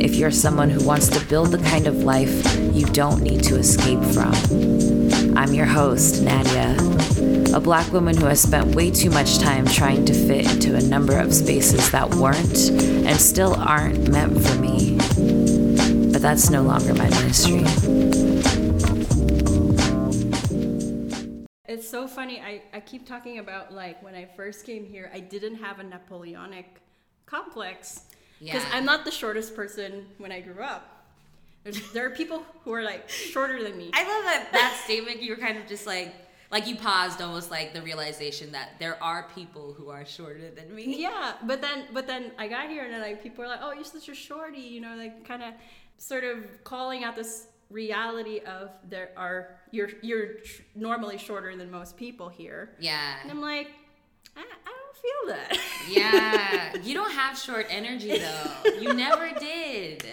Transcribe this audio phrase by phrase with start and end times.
[0.00, 2.30] if you're someone who wants to build the kind of life
[2.72, 4.32] you don't need to escape from.
[5.36, 6.76] I'm your host, Nadia,
[7.54, 10.80] a black woman who has spent way too much time trying to fit into a
[10.80, 14.96] number of spaces that weren't and still aren't meant for me.
[16.12, 17.64] But that's no longer my ministry.
[21.66, 22.40] It's so funny.
[22.40, 25.84] I, I keep talking about like when I first came here, I didn't have a
[25.84, 26.80] Napoleonic
[27.26, 28.02] complex
[28.40, 28.70] because Yeah.
[28.72, 30.94] I'm not the shortest person when I grew up.
[31.64, 33.90] There's, there are people who are like shorter than me.
[33.92, 35.22] I love that that statement.
[35.22, 36.14] You were kind of just like,
[36.50, 40.74] like you paused, almost like the realization that there are people who are shorter than
[40.74, 41.00] me.
[41.00, 43.72] yeah, but then but then I got here and then like people are like, oh,
[43.72, 45.52] you're such a shorty, you know, like kind of
[45.98, 50.28] sort of calling out this reality of there are you're you're
[50.74, 53.16] normally shorter than most people here, Yeah.
[53.20, 53.68] and I'm like,
[54.36, 54.77] I, I don't
[55.08, 55.58] feel that.
[55.88, 56.76] Yeah.
[56.82, 58.50] You don't have short energy though.
[58.80, 60.04] You never did.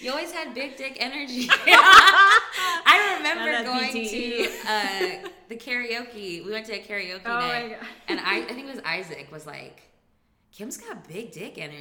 [0.00, 1.48] You always had big dick energy.
[1.50, 6.44] I remember going to uh, the karaoke.
[6.44, 7.88] We went to a karaoke Oh my night, God.
[8.08, 9.82] and I, I think it was Isaac was like,
[10.52, 11.80] "Kim's got big dick energy,"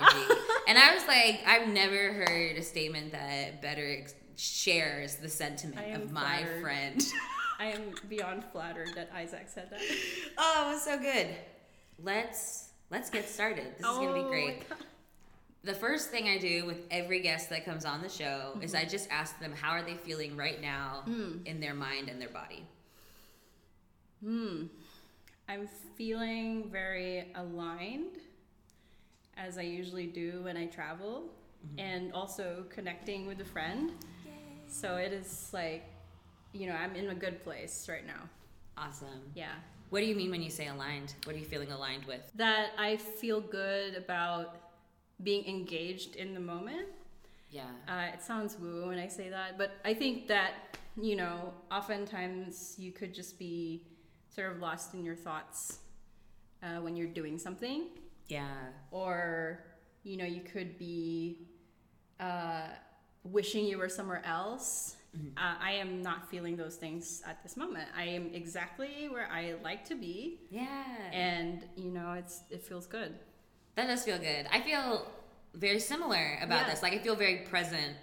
[0.67, 5.93] and I was like, "I've never heard a statement that better ex- shares the sentiment
[5.95, 6.61] of my flattered.
[6.61, 7.03] friend."
[7.59, 9.79] I am beyond flattered that Isaac said that.
[10.37, 11.27] oh, it was so good.
[12.01, 12.62] Let's
[12.93, 13.65] let's get started.
[13.77, 14.63] This is gonna be Oh great.
[15.63, 18.85] The first thing I do with every guest that comes on the show is mm-hmm.
[18.85, 21.45] I just ask them how are they feeling right now mm.
[21.45, 22.65] in their mind and their body.
[24.23, 24.65] Hmm.
[25.49, 28.17] I'm feeling very aligned,
[29.37, 31.23] as I usually do when I travel,
[31.65, 31.79] mm-hmm.
[31.79, 33.91] and also connecting with a friend.
[34.67, 35.83] So it is like,
[36.51, 38.29] you know, I'm in a good place right now.
[38.77, 39.21] Awesome.
[39.35, 39.53] Yeah.
[39.93, 41.13] What do you mean when you say aligned?
[41.23, 42.21] What are you feeling aligned with?
[42.33, 44.55] That I feel good about
[45.21, 46.87] being engaged in the moment.
[47.51, 47.65] Yeah.
[47.87, 52.73] Uh, it sounds woo when I say that, but I think that, you know, oftentimes
[52.79, 53.83] you could just be
[54.33, 55.77] sort of lost in your thoughts
[56.63, 57.89] uh, when you're doing something.
[58.29, 58.47] Yeah.
[58.89, 59.63] or
[60.03, 61.49] you know you could be
[62.19, 62.69] uh,
[63.23, 64.95] wishing you were somewhere else
[65.37, 69.53] uh, i am not feeling those things at this moment i am exactly where i
[69.63, 70.83] like to be Yeah.
[71.11, 73.13] and you know it's it feels good
[73.75, 74.43] That does feel good.
[74.51, 75.07] I feel
[75.55, 76.69] very similar about Yeah.
[76.69, 76.83] this.
[76.83, 77.93] Like I feel very present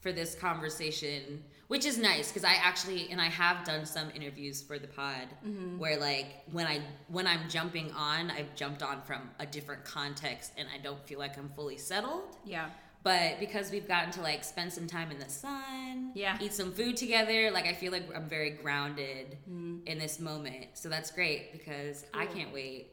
[0.00, 4.62] for this conversation, which is nice because I actually and I have done some interviews
[4.62, 5.78] for the pod Mm-hmm.
[5.78, 6.76] where like when I
[7.16, 11.18] when I'm jumping on, I've jumped on from a different context and I don't feel
[11.18, 12.36] like I'm fully settled.
[12.44, 12.68] yeah
[13.04, 16.36] But because we've gotten to like spend some time in the sun, Yeah.
[16.40, 19.86] eat some food together, like I feel like I'm very grounded Mm-hmm.
[19.86, 20.66] in this moment.
[20.74, 22.88] So that's great because I can't wait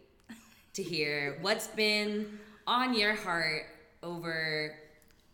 [0.74, 3.64] to hear what's been on your heart
[4.04, 4.76] over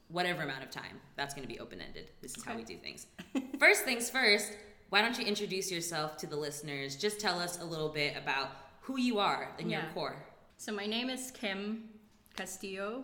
[0.10, 1.02] whatever amount of time.
[1.16, 2.10] That's going to be open ended.
[2.22, 3.08] This is how we do things.
[3.60, 4.54] first things first,
[4.90, 6.96] why don't you introduce yourself to the listeners?
[6.96, 8.50] Just tell us a little bit about
[8.82, 10.16] who you are and your core.
[10.58, 11.90] so my name is kim
[12.38, 13.04] castillo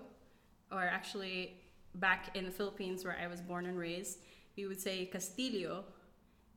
[0.72, 1.55] or actually
[1.95, 4.19] back in the philippines where i was born and raised
[4.57, 5.83] we would say castillo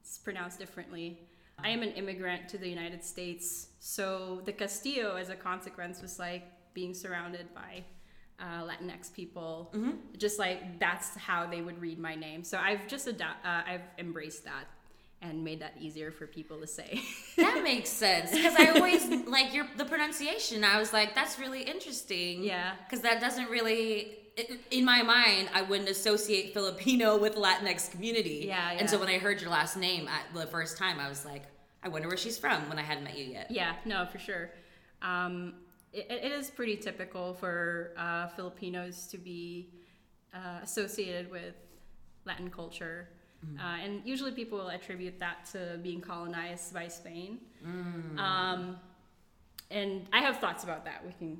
[0.00, 1.20] it's pronounced differently
[1.58, 6.18] i am an immigrant to the united states so the castillo as a consequence was
[6.18, 7.82] like being surrounded by
[8.38, 9.72] uh, latinx people
[10.18, 13.12] just like that's how they would read my name so i've just uh,
[13.44, 14.66] i've embraced that
[15.22, 17.00] and made that easier for people to say
[17.36, 20.64] That makes sense because I always like your the pronunciation.
[20.64, 22.42] I was like, that's really interesting.
[22.44, 22.74] Yeah.
[22.84, 24.18] because that doesn't really.
[24.36, 28.44] In my mind, I wouldn't associate Filipino with Latinx community.
[28.46, 28.78] Yeah, yeah.
[28.78, 31.44] And so when I heard your last name at the first time, I was like,
[31.82, 33.50] I wonder where she's from when I hadn't met you yet.
[33.50, 34.50] Yeah, no, for sure.
[35.00, 35.54] Um,
[35.92, 39.70] it, it is pretty typical for uh, Filipinos to be
[40.34, 41.54] uh, associated with
[42.26, 43.08] Latin culture.
[43.60, 47.38] Uh, and usually people will attribute that to being colonized by Spain.
[48.18, 48.76] Um,
[49.70, 51.04] and I have thoughts about that.
[51.06, 51.38] We can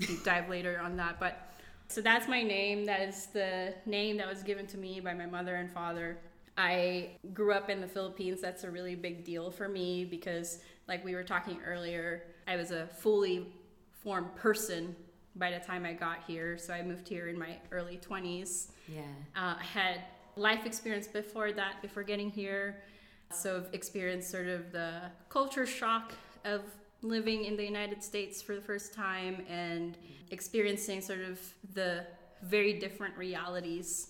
[0.00, 1.20] deep dive later on that.
[1.20, 1.52] But
[1.94, 2.84] so that's my name.
[2.86, 6.18] That is the name that was given to me by my mother and father.
[6.58, 8.40] I grew up in the Philippines.
[8.40, 10.58] That's a really big deal for me because,
[10.88, 13.46] like we were talking earlier, I was a fully
[13.92, 14.96] formed person
[15.36, 16.58] by the time I got here.
[16.58, 18.70] So I moved here in my early 20s.
[18.88, 19.02] Yeah.
[19.36, 20.00] Uh, I had
[20.34, 22.82] life experience before that, before getting here.
[23.30, 26.12] So I've experienced sort of the culture shock
[26.44, 26.62] of
[27.04, 29.96] living in the United States for the first time and
[30.30, 31.38] experiencing sort of
[31.74, 32.04] the
[32.42, 34.08] very different realities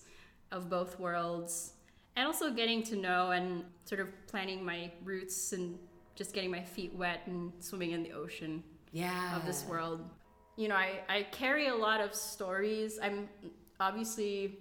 [0.51, 1.73] of both worlds.
[2.15, 5.77] And also getting to know and sort of planning my roots and
[6.15, 8.63] just getting my feet wet and swimming in the ocean
[8.93, 9.35] Yeah.
[9.35, 9.99] of this world.
[10.55, 12.97] You know, I, I carry a lot of stories.
[13.03, 13.27] I'm
[13.81, 14.59] obviously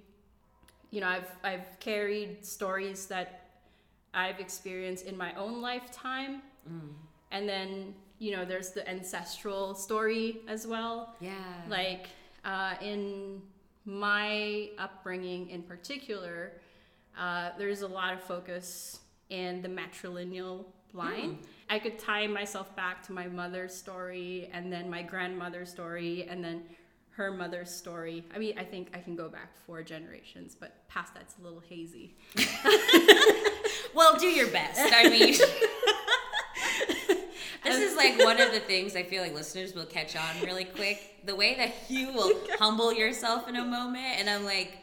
[0.95, 3.51] you know, I've I've carried stories that
[4.15, 6.41] I've experienced in my own lifetime,
[6.71, 6.93] mm.
[7.33, 11.15] and then you know, there's the ancestral story as well.
[11.21, 11.35] Yeah.
[11.69, 12.07] Like
[12.43, 13.43] uh, in
[13.85, 16.53] my upbringing in particular,
[17.19, 21.39] uh, there's a lot of focus in the matrilineal line.
[21.69, 26.43] I could tie myself back to my mother's story and then my grandmother's story and
[26.43, 26.63] then
[27.11, 28.25] her mother's story.
[28.35, 31.61] I mean, I think I can go back four generations, but past that's a little
[31.61, 32.17] hazy.
[33.95, 34.81] Well, do your best.
[34.93, 35.35] I mean,
[37.65, 40.65] this is like one of the things I feel like listeners will catch on really
[40.65, 41.21] quick.
[41.25, 44.77] The way that you will humble yourself in a moment, and I'm like,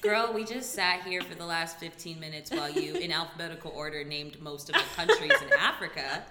[0.00, 4.04] girl, we just sat here for the last 15 minutes while you, in alphabetical order,
[4.04, 6.22] named most of the countries in Africa,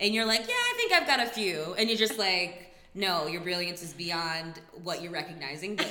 [0.00, 3.26] and you're like, yeah, I think I've got a few, and you're just like, no,
[3.26, 5.88] your brilliance is beyond what you're recognizing, but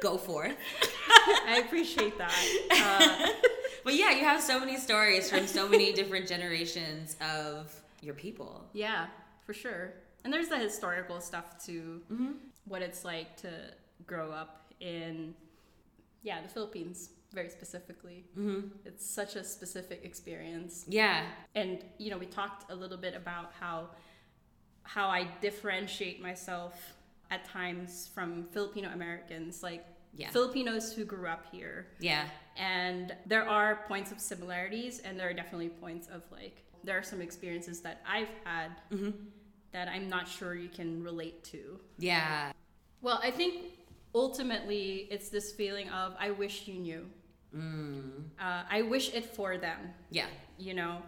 [0.00, 0.56] go for it.
[1.46, 2.34] I appreciate that.
[2.70, 3.28] Uh,
[3.84, 8.68] But yeah, you have so many stories from so many different generations of your people.
[8.72, 9.06] Yeah,
[9.46, 9.94] for sure.
[10.24, 12.02] And there's the historical stuff too.
[12.12, 12.32] Mm-hmm.
[12.66, 13.50] What it's like to
[14.06, 15.34] grow up in,
[16.22, 18.24] yeah, the Philippines, very specifically.
[18.38, 18.68] Mm-hmm.
[18.84, 20.84] It's such a specific experience.
[20.88, 21.24] Yeah.
[21.54, 23.88] And, you know, we talked a little bit about how
[24.84, 26.74] how I differentiate myself
[27.30, 29.84] at times from Filipino Americans, like
[30.14, 30.30] Yeah.
[30.30, 32.26] Filipinos who grew up here Yeah.
[32.56, 37.02] and there are points of similarities and there are definitely points of like there are
[37.02, 38.70] some experiences that i've had
[39.72, 42.52] that i'm not sure you can relate to Yeah.
[43.00, 43.54] well i think
[44.14, 47.06] ultimately it's this feeling of i wish you knew
[48.40, 49.78] uh, i wish it for them
[50.10, 50.26] Yeah.
[50.58, 51.02] you know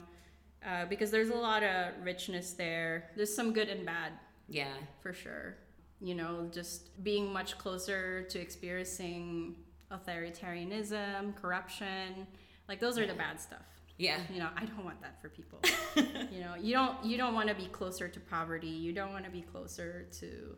[0.67, 4.12] uh, because there's a lot of richness there there's some good and bad
[4.49, 4.73] Yeah.
[5.03, 5.56] for sure.
[6.00, 9.56] You know, just being much closer to experiencing
[9.91, 12.27] authoritarianism, corruption,
[12.69, 13.65] like those are the bad stuff.
[13.96, 14.19] Yeah.
[14.32, 15.61] You know, I don't want that for people.
[15.96, 18.67] you know, you don't you don't want to be closer to poverty.
[18.69, 20.56] You don't want to be closer to,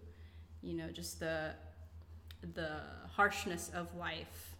[0.62, 1.52] you know, just the
[2.54, 2.80] the
[3.10, 4.56] harshness of life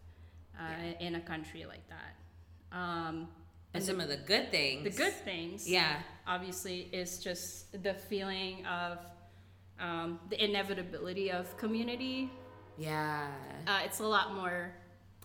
[0.60, 2.76] uh, in a country like that.
[2.76, 3.28] Um,
[3.74, 4.84] And some of the good things.
[4.84, 6.00] the good things Yeah.
[6.26, 8.98] obviously is just the feeling of
[9.78, 12.30] um, the inevitability of community.
[12.78, 13.28] Yeah.
[13.66, 14.72] Uh, it's a lot more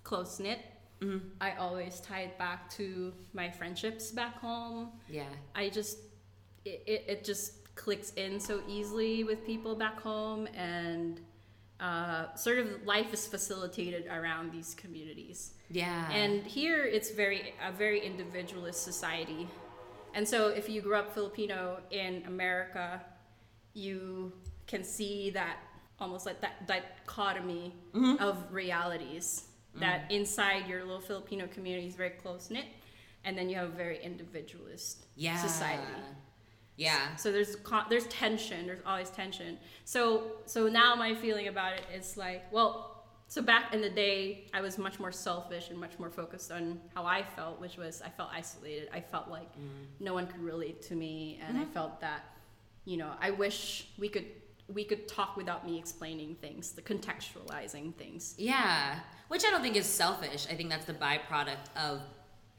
[0.03, 0.59] close knit.
[1.01, 1.27] Mm-hmm.
[1.39, 4.89] I always tie it back to my friendships back home.
[5.09, 5.23] Yeah.
[5.55, 5.97] I just
[6.63, 11.19] it, it, it just clicks in so easily with people back home and
[11.79, 15.53] uh, sort of life is facilitated around these communities.
[15.71, 16.11] Yeah.
[16.11, 19.47] And here it's very a very individualist society.
[20.13, 23.01] And so if you grew up Filipino in America,
[23.73, 24.33] you
[24.67, 25.57] can see that
[25.99, 27.73] almost like that dichotomy
[28.19, 29.45] of realities
[29.75, 30.17] that mm.
[30.17, 32.65] inside your little Filipino community is very close knit
[33.23, 35.37] and then you have a very individualist yeah.
[35.37, 35.83] society.
[36.77, 37.15] Yeah.
[37.15, 37.57] So there's
[37.89, 38.65] there's tension.
[38.65, 39.57] There's always tension.
[39.85, 44.45] So so now my feeling about it is like, well, so back in the day,
[44.53, 48.01] I was much more selfish and much more focused on how I felt, which was
[48.01, 48.89] I felt isolated.
[48.91, 49.85] I felt like mm.
[49.99, 51.71] no one could relate to me, and I mm-hmm.
[51.71, 52.23] felt that,
[52.85, 54.25] you know, I wish we could
[54.73, 58.35] we could talk without me explaining things, the contextualizing things.
[58.37, 58.99] Yeah.
[59.27, 60.47] Which I don't think is selfish.
[60.49, 62.01] I think that's the byproduct of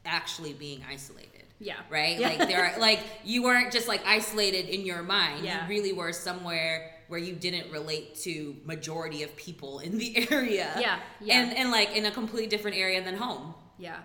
[0.05, 1.43] actually being isolated.
[1.59, 1.75] Yeah.
[1.89, 2.19] Right?
[2.19, 2.29] Yeah.
[2.29, 5.45] Like there are like you weren't just like isolated in your mind.
[5.45, 5.63] Yeah.
[5.63, 10.73] You really were somewhere where you didn't relate to majority of people in the area.
[10.79, 11.41] Yeah, yeah.
[11.41, 13.53] And and like in a completely different area than home.
[13.77, 13.97] Yeah.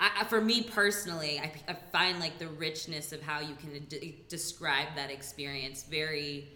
[0.00, 4.24] I, for me personally, I, I find like the richness of how you can d-
[4.28, 6.48] describe that experience very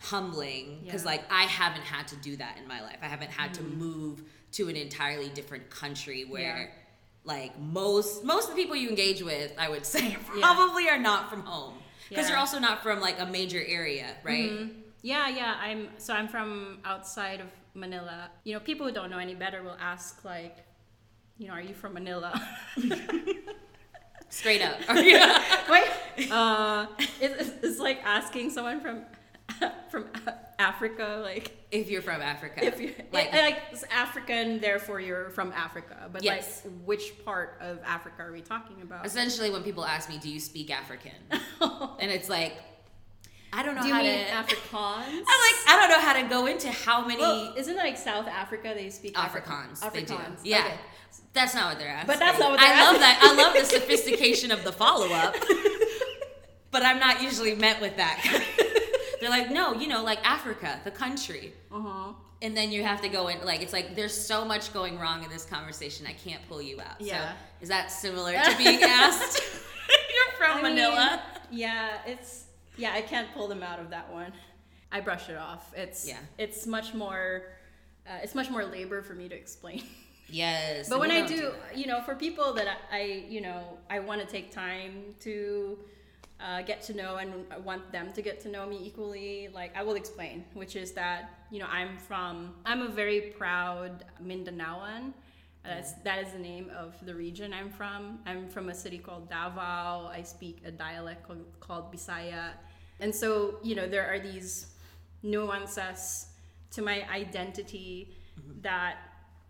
[0.00, 1.10] humbling because Yeah.
[1.12, 2.96] like I haven't had to do that in my life.
[3.02, 6.64] I haven't had to move to an entirely different country where Mm.
[6.64, 6.70] Yeah.
[7.24, 10.16] like most most of the people you engage with, I would say Yeah.
[10.40, 11.74] probably are not from home
[12.08, 14.50] because you're also not from like a major area, right?
[14.50, 14.74] Mhm.
[15.02, 15.54] Yeah, yeah.
[15.60, 18.30] I'm so I'm from outside of Manila.
[18.44, 20.56] You know, people who don't know any better will ask like,
[21.38, 22.32] you know, are you from Manila?
[24.28, 24.76] Straight up.
[24.94, 25.42] yeah.
[25.68, 26.86] Wait, uh,
[27.20, 29.02] it's, it's like asking someone from
[29.90, 30.06] from
[30.58, 32.64] Africa, like If you're from Africa.
[32.64, 33.58] if you like like,
[33.90, 36.08] African, therefore you're from Africa.
[36.12, 36.62] But Yes.
[36.64, 39.06] like, which part of Africa are we talking about?
[39.06, 41.12] essentially when people ask me, "Do you speak African?"
[41.60, 42.56] and it's like
[43.52, 44.72] I don't know Do you how mean to Afrikaans?
[45.06, 47.96] I'm like, I don't know how to go into how many well, isn't it like
[47.98, 49.92] South Africa they speak Afrikaans, Afrikaans?
[49.92, 50.16] they do.
[50.44, 50.58] Yeah.
[50.66, 50.74] okay.
[51.32, 52.06] That's not what they're asking.
[52.06, 53.18] But that's not what they're I love that.
[53.22, 55.34] I love the sophistication of the follow up.
[56.70, 58.20] but I'm not usually met with that.
[59.20, 61.52] They're like, no, you know, like Africa, the country.
[61.72, 62.12] Uh-huh.
[62.42, 65.22] and then you have to go in like it's like there's so much going wrong
[65.22, 67.28] in this conversation i can't pull you out Yeah.
[67.28, 69.36] so is that similar to being asked
[70.14, 71.22] you're from I mean, manila
[71.52, 72.44] yeah, it's
[72.78, 74.32] yeah, I can't pull them out of that one.
[74.92, 75.72] I brush it off.
[75.76, 76.16] It's Yeah.
[76.38, 77.42] it's much more
[78.08, 79.82] uh, it's much more labor for me to explain.
[80.28, 83.62] yes but when I don't do, you know, for people that I, I you know,
[83.90, 85.76] I want to take time to
[86.42, 89.76] uh, get to know and I want them to get to know me equally, like
[89.76, 95.12] I will explain, which is that, you know, I'm from, I'm a very proud Mindanaoan.
[95.64, 98.20] That's, that is the name of the region I'm from.
[98.24, 100.10] I'm from a city called Davao.
[100.10, 102.52] I speak a dialect called, called Bisaya.
[103.00, 104.68] And so, you know, there are these
[105.22, 106.26] nuances
[106.70, 108.16] to my identity
[108.62, 108.96] that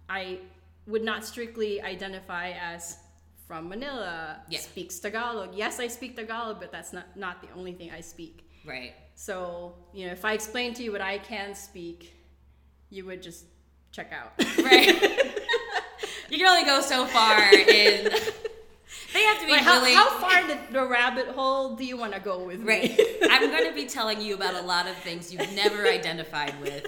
[0.08, 0.40] I
[0.86, 2.96] would not strictly identify as
[3.50, 4.60] from Manila, Yeah.
[4.60, 5.56] speaks Tagalog.
[5.56, 8.48] Yes, I speak Tagalog, but that's not, not the only thing I speak.
[8.64, 12.14] right So, you know, if I explain to you what I can speak,
[12.90, 13.46] you would just
[13.90, 14.30] check out.
[14.62, 14.86] right
[16.30, 18.04] you can only go so far in
[19.14, 21.96] they have to be Like, how, really how far the, the rabbit hole do you
[21.96, 22.96] want to go with Right.
[22.96, 23.04] me?
[23.28, 26.86] I'm going to be telling you about a lot of things you've never identified with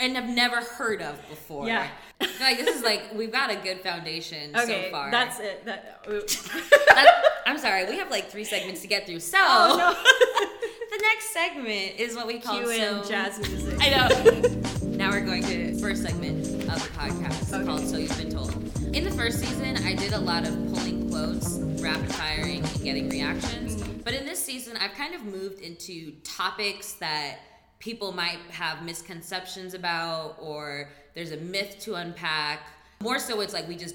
[0.00, 1.66] and have never heard of before.
[1.66, 1.86] Yeah.
[2.20, 5.10] Like this is like we've got a good foundation okay, so far.
[5.10, 5.64] that's it.
[6.88, 9.20] That, I'm sorry, we have like three segments to get through.
[9.20, 9.94] So oh
[10.90, 13.78] the next segment is what we call Cue in so, jazz music.
[13.80, 14.88] I know.
[14.96, 17.64] now we're going to first segment of the podcast Okay.
[17.64, 18.52] called So You've Been Told.
[18.94, 23.08] In the first season, I did a lot of pulling quotes, rapid firing, and getting
[23.10, 23.76] reactions.
[23.76, 24.00] Mm-hmm.
[24.02, 27.38] But in this season, I've kind of moved into topics that
[27.78, 32.60] people might have misconceptions about, or there's a myth to unpack.
[33.00, 33.94] More so, it's like we just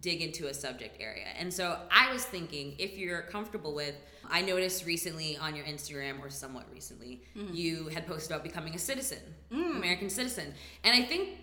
[0.00, 1.26] dig into a subject area.
[1.38, 3.94] And so I was thinking, if you're comfortable with,
[4.28, 7.54] I noticed recently on your Instagram, or somewhat recently, mm-hmm.
[7.54, 9.18] you had posted about becoming a citizen,
[9.52, 9.76] mm.
[9.76, 10.54] American citizen.
[10.84, 11.40] And I think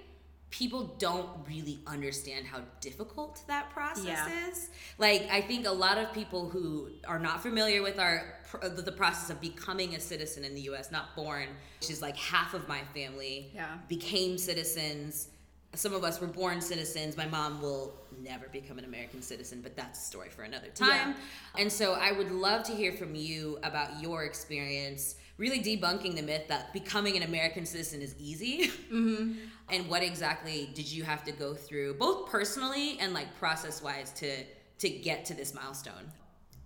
[0.49, 4.49] people don't really understand how difficult that process Yeah.
[4.49, 4.69] is.
[4.97, 9.29] Like, I think a lot of people who are not familiar with our the process
[9.29, 11.47] of becoming a citizen in the U.S., not born,
[11.81, 13.77] She's like half of my family, Yeah.
[13.87, 15.29] became citizens.
[15.75, 17.17] Some of us were born citizens.
[17.17, 21.13] My mom will never become an American citizen, but that's a story for another time.
[21.57, 26.21] And so I would love to hear from you about your experience, really debunking the
[26.23, 28.71] myth that becoming an American citizen is easy.
[28.91, 29.33] Mm-hmm.
[29.69, 34.11] and what exactly did you have to go through, both personally and like process wise,
[34.13, 34.43] to
[34.79, 36.11] to get to this milestone?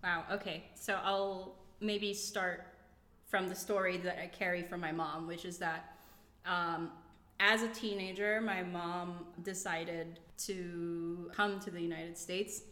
[0.04, 0.24] Wow.
[0.32, 0.64] Okay.
[0.76, 2.66] So I'll maybe start
[3.28, 5.96] from the story that I carry from my mom, which is that
[6.46, 6.92] um,
[7.40, 12.64] as a teenager, my mom decided to come to the United States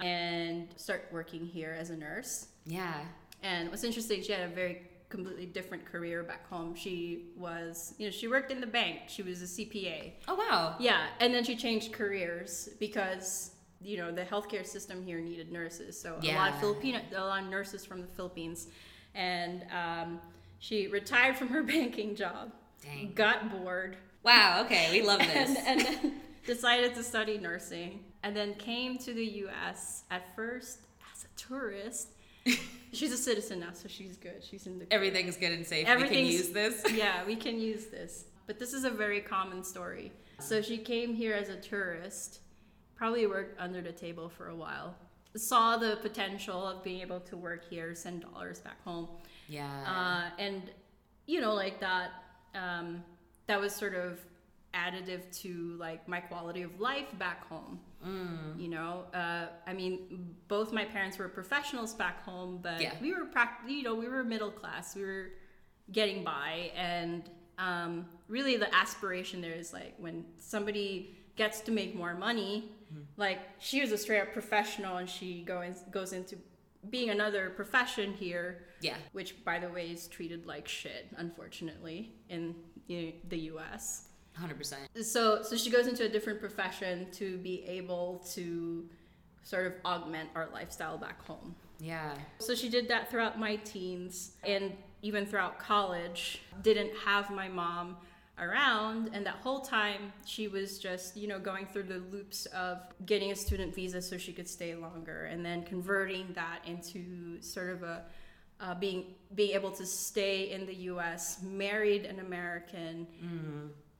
[0.00, 2.46] and start working here as a nurse.
[2.66, 3.00] Yeah.
[3.42, 6.74] And what's interesting, she had a very completely different career back home.
[6.74, 9.00] She was, you know, she worked in the bank.
[9.08, 10.12] She was a CPA.
[10.28, 10.76] Oh wow.
[10.78, 15.98] Yeah, and then she changed careers because you know the healthcare system here needed nurses.
[16.00, 18.68] So a lot of Filipino, a lot of nurses from the Philippines,
[19.14, 20.20] and um,
[20.58, 22.52] she retired from her banking job,
[22.82, 23.12] Dang.
[23.14, 24.62] got bored, Wow.
[24.64, 25.56] Okay, we love this.
[25.56, 26.14] and, and then
[26.46, 30.04] decided to study nursing, and then came to the U.S.
[30.10, 30.80] at first
[31.12, 32.08] as a tourist.
[32.92, 34.42] she's a citizen now, so she's good.
[34.42, 35.80] She's in the Everything's good and safe.
[35.80, 36.82] We can Everything's- use this.
[36.92, 38.24] yeah, we can use this.
[38.46, 40.12] But this is a very common story.
[40.38, 42.40] So she came here as a tourist,
[42.96, 44.94] probably worked under the table for a while,
[45.36, 49.06] saw the potential of being able to work here, send dollars back home.
[49.48, 49.68] Yeah.
[49.86, 50.62] Uh, and,
[51.26, 52.10] you know, like that,
[52.54, 53.04] um,
[53.46, 54.18] that was sort of
[54.74, 57.78] additive to like my quality of life back home.
[58.06, 58.60] Mm.
[58.60, 62.94] You know, uh, I mean, both my parents were professionals back home, but Yeah.
[63.00, 64.94] we were, prac- you know, we were middle class.
[64.96, 65.30] We were
[65.92, 71.94] getting by, and um, really the aspiration there is like when somebody gets to make
[71.94, 72.70] more money.
[72.92, 73.02] Mm-hmm.
[73.16, 76.36] Like she was a straight up professional, and she goes goes into
[76.90, 78.96] being another profession here yeah.
[79.12, 82.54] which by the way is treated like shit unfortunately in
[82.86, 84.08] you know, the US.
[84.40, 85.02] 100%.
[85.02, 88.88] So so she goes into a different profession to be able to
[89.42, 91.54] sort of augment our lifestyle back home.
[91.78, 92.14] Yeah.
[92.38, 96.42] So she did that throughout my teens and even throughout college.
[96.62, 97.96] Didn't have my mom
[98.38, 102.78] around and that whole time she was just, you know, going through the loops of
[103.06, 107.70] getting a student visa so she could stay longer and then converting that into sort
[107.70, 108.02] of a
[108.60, 113.06] uh, being being able to stay in the U.S., married an American,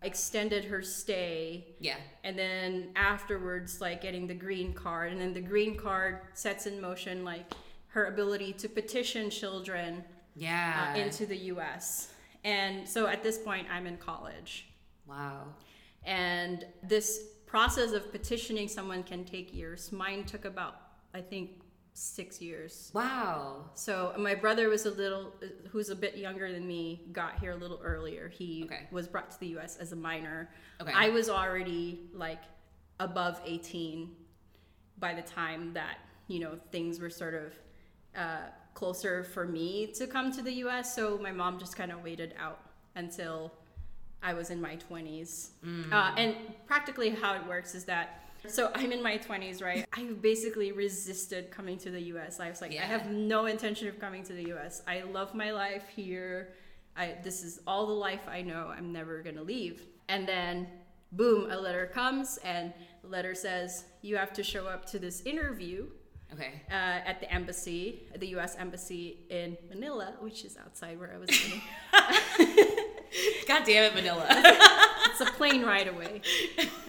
[0.02, 1.96] extended her stay, Yeah.
[2.24, 6.80] and then afterwards like getting the green card and then the green card sets in
[6.80, 7.52] motion like
[7.88, 10.92] her ability to petition children Yeah.
[10.94, 12.12] uh, into the US
[12.54, 14.52] and so at this point I'm in college
[15.06, 15.42] Wow.
[16.04, 17.08] And this
[17.46, 19.92] process of petitioning someone can take years.
[19.92, 20.74] Mine took about,
[21.14, 21.50] I think,
[21.94, 22.90] six years.
[22.92, 23.70] Wow.
[23.74, 25.32] So my brother was a little,
[25.70, 28.28] who's a bit younger than me, got here a little earlier.
[28.28, 28.88] He Okay.
[28.90, 29.76] was brought to the U.S.
[29.76, 30.50] as a minor.
[30.80, 30.92] Okay.
[30.94, 32.42] I was already like
[32.98, 34.10] above 18
[34.98, 37.52] by the time that you know things were sort of
[38.20, 40.94] uh, closer for me to come to the U.S.
[40.94, 42.60] So my mom just kind of waited out
[42.94, 43.50] until
[44.22, 45.48] I was in my 20s.
[45.92, 48.30] Uh, and practically how it works is that.
[48.46, 49.86] So I'm in my 20s, right?
[49.94, 52.38] I basically resisted coming to the US.
[52.38, 54.82] I was like, I have no intention of coming to the US.
[54.86, 56.52] I love my life here.
[56.96, 58.72] I this is all the life I know.
[58.76, 59.86] I'm never gonna leave.
[60.08, 60.68] And then
[61.12, 65.22] boom, a letter comes and the letter says you have to show up to this
[65.22, 65.86] interview
[66.32, 66.62] Okay.
[66.70, 68.56] uh, at the embassy, at the U.S.
[68.58, 71.62] embassy in Manila, which is outside where I was living.
[73.48, 74.26] God damn it, Manila.
[74.30, 76.20] it's a plane ride away.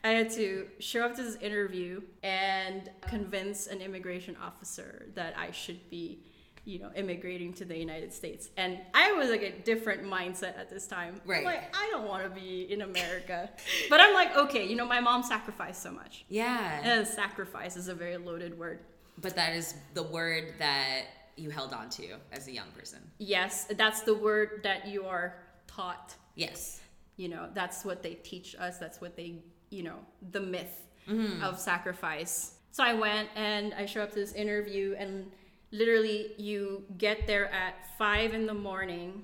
[0.03, 5.51] I had to show up to this interview and convince an immigration officer that I
[5.51, 6.20] should be,
[6.65, 8.50] you know, immigrating to the United States.
[8.58, 11.22] And I was like a different mindset at this time.
[11.24, 11.46] I'm Right.
[11.46, 13.50] like, I don't want to be in America.
[13.89, 16.25] but I'm like, okay, you know, my mom sacrificed so much.
[16.27, 16.82] yeah.
[16.84, 18.79] And sacrifice is a very loaded word.
[19.20, 21.06] But that is the word that
[21.36, 23.00] you held on to as a young person.
[23.18, 25.36] Yes, that's the word that you are
[25.68, 26.16] taught.
[26.36, 26.82] Yes.
[27.16, 28.78] You know, that's what they teach us.
[28.78, 29.36] That's what they,
[29.70, 29.98] you know,
[30.32, 31.44] the myth mm-hmm.
[31.44, 32.54] of sacrifice.
[32.72, 35.32] So I went and I show up to this interview, and
[35.72, 39.24] literally, you get there at five in the morning,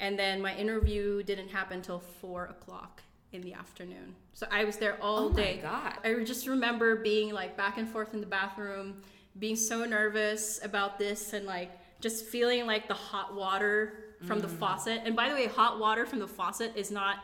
[0.00, 3.00] and then my interview didn't happen till four o'clock
[3.32, 4.14] in the afternoon.
[4.34, 5.60] So I was there all Oh my day.
[5.62, 5.94] God.
[6.04, 9.02] I just remember being like back and forth in the bathroom,
[9.38, 11.70] being so nervous about this, and like
[12.00, 13.94] just feeling like the hot water
[14.26, 14.42] from Mm.
[14.42, 15.02] the faucet.
[15.04, 17.16] And by the way, hot water from the faucet is not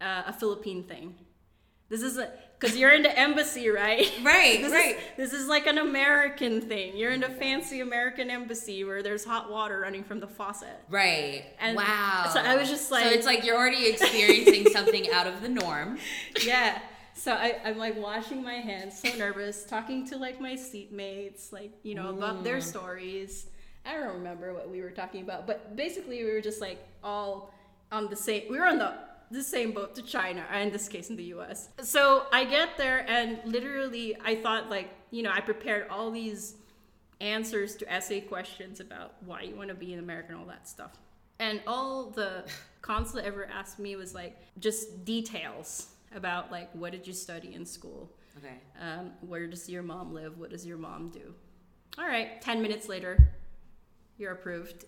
[0.00, 1.14] uh, a Philippine thing.
[1.90, 2.18] This is
[2.60, 4.10] because you're in the embassy, right?
[4.22, 4.96] Right, This right.
[5.16, 6.96] Is, this is like an American thing.
[6.96, 10.76] You're in a fancy American embassy where there's hot water running from the faucet.
[10.90, 11.44] Right.
[11.58, 12.30] And wow.
[12.32, 15.48] so I was just like- So it's like you're already experiencing something out of the
[15.48, 15.98] norm.
[16.44, 16.80] yeah.
[17.14, 21.72] So I, I'm like washing my hands, so nervous, talking to like my seatmates, like,
[21.82, 22.62] you know, about their mm.
[22.62, 23.46] stories.
[23.86, 27.54] I don't remember what we were talking about, but basically we were just like all
[27.90, 28.94] on the same, we were on the,
[29.30, 31.68] the same boat to China, or in this case in the US.
[31.82, 36.56] So I get there and literally I thought like, you know, I prepared all these
[37.20, 40.68] answers to essay questions about why you want to be in America and all that
[40.68, 40.92] stuff.
[41.38, 42.44] And all the
[42.82, 47.64] consulate ever asked me was like just details about like what did you study in
[47.64, 48.10] school?
[48.38, 48.56] Okay.
[48.80, 50.38] Um, where does your mom live?
[50.38, 51.34] What does your mom do?
[51.98, 53.18] All right, 10 minutes later,
[54.16, 54.84] you're approved.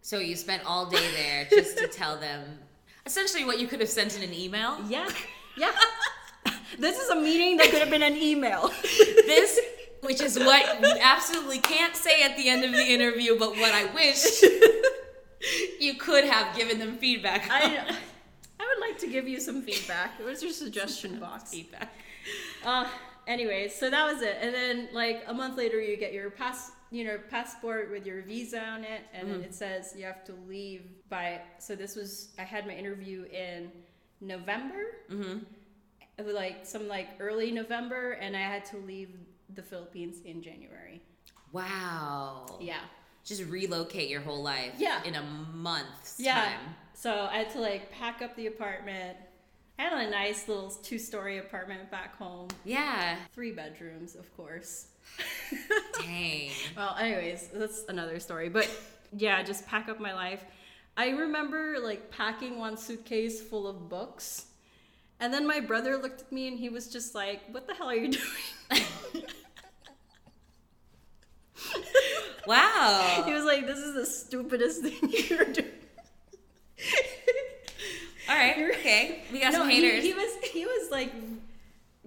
[0.00, 2.58] So you spent all day there just to tell them
[3.08, 4.78] essentially what you could have sent in an email.
[4.86, 5.08] Yeah,
[5.56, 5.72] yeah.
[6.78, 8.70] this is a meeting that could have been an email.
[9.26, 9.58] This,
[10.02, 13.72] which is what you absolutely can't say at the end of the interview, but what
[13.72, 14.42] I wish
[15.80, 17.44] you could have given them feedback.
[17.44, 17.62] on.
[17.62, 17.96] I,
[18.60, 20.20] I would like to give you some feedback.
[20.20, 21.50] What's your suggestion box?
[21.50, 21.94] feedback.
[22.62, 22.86] Uh,
[23.26, 24.36] anyways, so that was it.
[24.42, 28.22] And then like a month later, you get your pass, you know, passport with your
[28.22, 31.40] visa on it, and then it says you have to leave by.
[31.58, 33.70] So this was I had my interview in
[34.20, 35.38] November, mm-hmm.
[36.34, 39.10] like some like early November, and I had to leave
[39.54, 41.02] the Philippines in January.
[41.52, 42.58] Wow.
[42.60, 42.80] Yeah.
[43.24, 45.02] Just relocate your whole life Yeah.
[45.04, 46.34] in a month's Yeah.
[46.34, 46.74] time.
[46.94, 49.16] So I had to like pack up the apartment.
[49.78, 53.16] I had a nice little two-story apartment back home, Yeah.
[53.32, 54.86] three bedrooms, of course.
[56.00, 56.50] Dang.
[56.76, 58.48] Well, anyways, that's another story.
[58.48, 58.68] But
[59.16, 60.44] yeah, just pack up my life.
[60.96, 64.46] I remember like packing one suitcase full of books.
[65.20, 67.88] And then my brother looked at me and he was just like, What the hell
[67.88, 68.08] are you
[68.70, 68.82] doing?
[72.46, 73.22] Wow.
[73.26, 75.68] he was like, This is the stupidest thing you're doing.
[78.28, 78.56] All right.
[78.76, 79.22] Okay.
[79.32, 80.04] We got some he- haters.
[80.04, 81.12] He, was he was like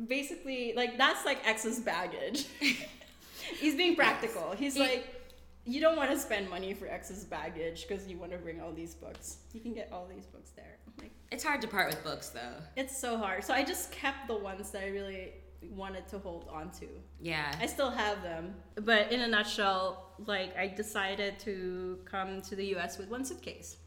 [0.08, 2.46] basically like that's like excess baggage.
[3.60, 4.54] He's being practical.
[4.58, 5.18] He's He- like
[5.66, 8.72] you don't want to spend money for excess baggage because you want to bring all
[8.72, 9.38] these books.
[9.54, 10.78] You can get all these books there.
[11.00, 12.56] Like it's hard to part with books, though.
[12.76, 13.44] it's so hard.
[13.44, 15.34] So I just kept the ones that I really
[15.70, 16.88] wanted to hold on to.
[17.20, 17.54] Yeah.
[17.62, 18.56] I still have them.
[18.76, 23.78] But in a nutshell, like I decided to come to the US with one suitcase.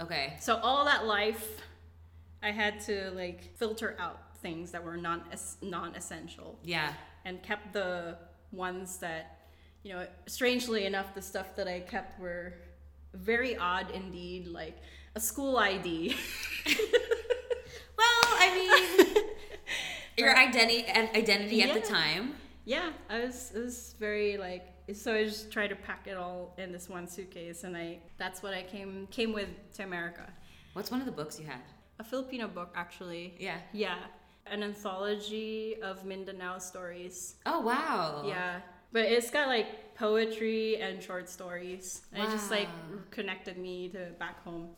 [0.00, 0.34] Okay.
[0.40, 1.60] So all that life,
[2.42, 5.22] I had to like filter out things that were non
[5.62, 6.92] non essential, Yeah.
[7.24, 8.16] and kept the
[8.52, 9.38] ones that,
[9.82, 12.54] you know, strangely enough, the stuff that I kept were
[13.14, 14.76] very odd indeed, like
[15.14, 16.16] a school ID.
[17.96, 19.24] Well, I mean,
[20.18, 22.34] your identity and identity at the time.
[22.64, 26.54] yeah, I was it was very like so I just tried to pack it all
[26.58, 30.30] in this one suitcase, and I that's what I came came with to America.
[30.74, 31.60] What's one of the books you had?
[31.98, 33.34] A Filipino book, actually.
[33.38, 33.58] Yeah.
[33.72, 33.96] Yeah,
[34.46, 37.36] an anthology of Mindanao stories.
[37.46, 38.24] Oh wow.
[38.26, 38.60] Yeah,
[38.92, 42.02] but it's got like poetry and short stories.
[42.12, 42.68] And It just like
[43.10, 44.70] connected me to back home.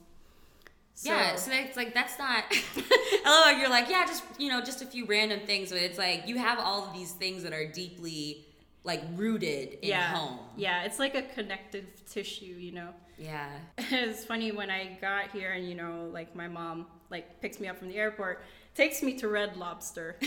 [0.94, 2.44] So, yeah, so it's like that's not.
[2.50, 5.78] I love how you're like, yeah, just you know, just a few random things, but
[5.78, 8.46] it's like you have all of these things that are deeply
[8.86, 10.38] like rooted in yeah, home.
[10.56, 12.90] yeah, it's like a connective tissue, you know.
[13.18, 13.50] Yeah.
[13.78, 17.68] it's funny when I got here and you know, like my mom like picks me
[17.68, 18.42] up from the airport,
[18.74, 20.16] takes me to Red Lobster.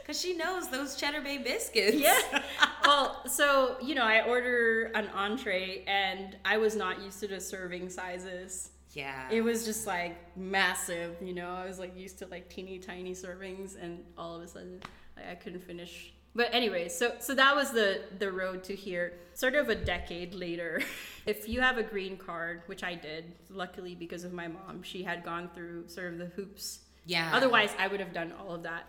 [0.00, 1.96] Because she knows those Cheddar Bay biscuits.
[1.96, 2.42] yeah.
[2.84, 7.40] Well, so you know, I order an entree and I was not used to the
[7.40, 8.70] serving sizes.
[8.92, 9.28] Yeah.
[9.30, 11.50] It was just like massive, you know.
[11.50, 14.80] I was like used to like teeny tiny servings, and all of a sudden,
[15.16, 16.14] like, I couldn't finish.
[16.36, 19.14] But anyway, so so that was the the road to here.
[19.34, 20.82] Sort of a decade later,
[21.26, 25.02] if you have a green card, which I did, luckily because of my mom, she
[25.02, 26.80] had gone through sort of the hoops.
[27.06, 27.30] yeah.
[27.34, 28.84] Otherwise, I would have done all of that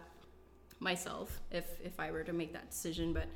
[0.80, 3.14] myself if if I were to make that decision.
[3.14, 3.28] But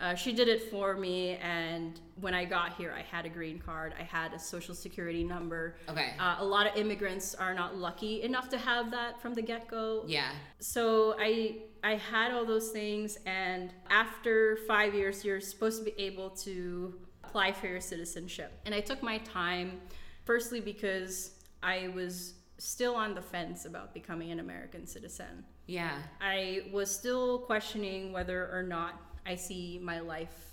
[0.00, 3.58] uh, she did it for me, and when I got here, I had a green
[3.58, 3.92] card.
[4.00, 5.76] I had a social security number.
[5.90, 6.14] Okay.
[6.18, 9.68] Uh, a lot of immigrants are not lucky enough to have that from the get
[9.68, 10.04] go.
[10.06, 10.30] yeah.
[10.58, 16.00] So I I had all those things, and after five years, you're supposed to be
[16.00, 18.52] able to apply for your citizenship.
[18.66, 19.80] And I took my time,
[20.24, 25.44] firstly because I was still on the fence about becoming an American citizen.
[25.66, 25.96] Yeah.
[26.20, 30.50] I was still questioning whether or not I see my life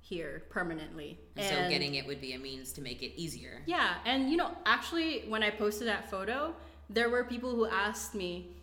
[0.00, 1.18] here permanently.
[1.36, 3.62] And so getting it would be a means to make it easier.
[3.66, 6.54] Yeah, and you know, actually, when I posted that photo,
[6.88, 8.56] there were people who asked me,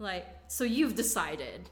[0.00, 1.68] like, "So you've decided?"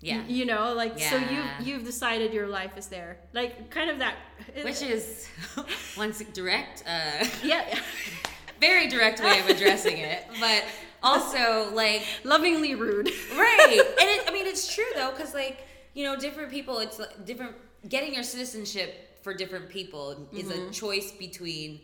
[0.00, 0.18] Yeah.
[0.18, 3.98] Y- You know, like, so you've you've decided your life is there, like, kind of
[3.98, 4.16] that.
[4.62, 5.28] Which is
[5.96, 7.78] one direct, uh, yeah,
[8.60, 10.64] very direct way of addressing it, but
[11.02, 13.10] also like lovingly rude.
[13.36, 13.70] right
[14.00, 17.26] and it, i mean it's true though because like you know different people it's like
[17.26, 17.54] different
[17.90, 21.78] getting your citizenship for different people is a choice between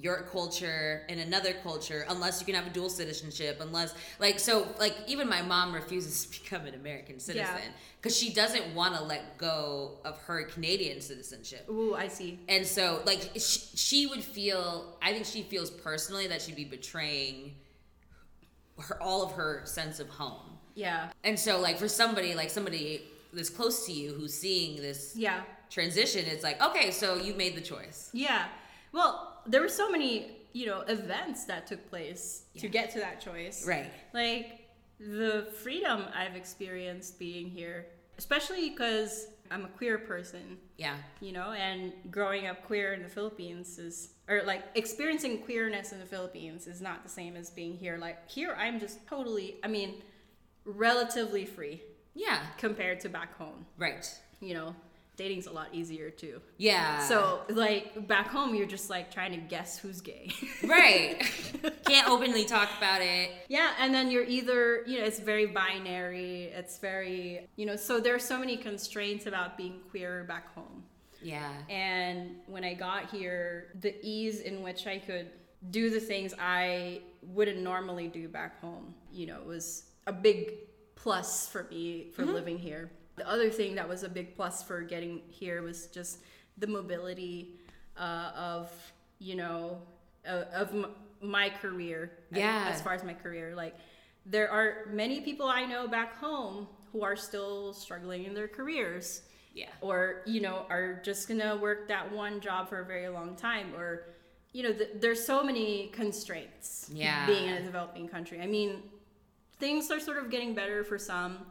[0.00, 4.66] your culture and another culture unless you can have a dual citizenship unless like so
[4.78, 9.02] like even my mom refuses to become an american citizen because she doesn't want to
[9.02, 12.38] let go of her canadian citizenship Ooh, I see.
[12.48, 16.64] and so like she, she would feel i think she feels personally that she'd be
[16.64, 17.54] betraying
[18.78, 23.02] her all of her sense of home Yeah, and so, like, for somebody, like somebody
[23.32, 27.56] that's close to you who's seeing this yeah, transition, it's like, okay, so you made
[27.56, 28.10] the choice.
[28.12, 28.46] yeah.
[28.92, 33.20] Well, there were so many, you know, events that took place to get to that
[33.20, 33.66] choice.
[33.66, 33.90] Right.
[34.14, 34.60] like
[34.98, 37.86] the freedom I've experienced being here,
[38.18, 40.96] especially because I'm a queer person, Yeah.
[41.20, 46.00] you know, and growing up queer in the Philippines is, or like experiencing queerness in
[46.00, 47.98] the Philippines is not the same as being here.
[47.98, 50.02] Like here, I'm just totally, I mean,
[50.64, 51.82] relatively free
[52.14, 52.40] Yeah.
[52.58, 53.66] compared to back home.
[53.76, 54.08] Right.
[54.40, 54.76] You know,
[55.16, 56.40] dating's a lot easier too.
[56.58, 57.06] Yeah.
[57.06, 60.30] So like back home, you're just like trying to guess who's gay.
[60.64, 61.22] right.
[61.84, 63.30] Can't openly talk about it.
[63.48, 66.44] Yeah, and then you're either, you know, it's very binary.
[66.54, 70.84] It's very, you know, so there's so many constraints about being queer back home.
[71.22, 71.50] Yeah.
[71.68, 75.30] And when I got here, the ease in which I could
[75.70, 80.52] do the things I wouldn't normally do back home, you know, was a big
[80.94, 82.32] plus for me for mm-hmm.
[82.32, 82.90] living here.
[83.16, 86.18] The other thing that was a big plus for getting here was just
[86.58, 87.54] the mobility
[87.98, 88.70] uh, of,
[89.18, 89.80] you know,
[90.28, 90.86] uh, of m-
[91.22, 92.12] my career.
[92.32, 92.68] as- Yeah.
[92.70, 93.74] As far as my career, like
[94.26, 99.22] there are many people I know back home who are still struggling in their careers
[99.54, 99.70] Yeah.
[99.80, 103.74] or you know are just gonna work that one job for a very long time
[103.74, 104.04] or
[104.52, 107.24] you know th- there's so many constraints Yeah.
[107.26, 108.82] being in a developing country i mean
[109.58, 111.46] things are sort of getting better for some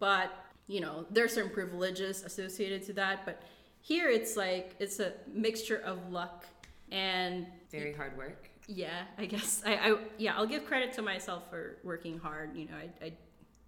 [0.00, 0.32] but
[0.66, 3.42] you know there's certain privileges associated to that but
[3.80, 6.46] here it's like it's a mixture of luck
[6.90, 8.48] and Very hard work.
[8.66, 12.64] yeah i guess i, I yeah i'll give credit to myself for working hard you
[12.66, 13.12] know i i,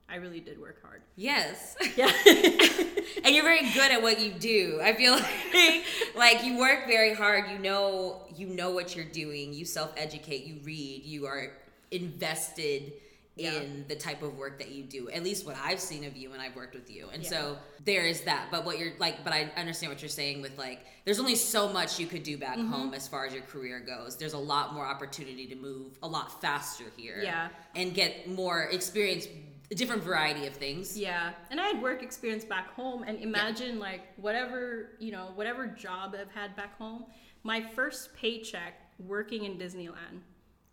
[0.08, 1.76] I really did work hard Yes.
[1.96, 2.10] yeah
[3.24, 4.80] and you're very good at what you do.
[4.82, 5.84] I feel like
[6.16, 7.50] like you work very hard.
[7.50, 9.52] You know you know what you're doing.
[9.54, 11.52] You self-educate, you read, you are
[11.90, 12.92] invested
[13.36, 13.52] Yeah.
[13.60, 15.10] in the type of work that you do.
[15.10, 17.08] At least what I've seen of you and I've worked with you.
[17.12, 17.28] And Yeah.
[17.28, 18.48] so there is that.
[18.50, 21.70] But what you're like, but I understand what you're saying with like, there's only so
[21.70, 22.72] much you could do back Mm-hmm.
[22.72, 24.16] home as far as your career goes.
[24.16, 27.20] There's a lot more opportunity to move a lot faster here.
[27.22, 27.50] Yeah.
[27.74, 29.28] And get more experience,
[29.70, 30.96] a different variety of things.
[30.98, 35.66] Yeah, and I had work experience back home, and imagine like whatever you know, whatever
[35.66, 37.04] job I've had back home.
[37.42, 40.20] My first paycheck working in Disneyland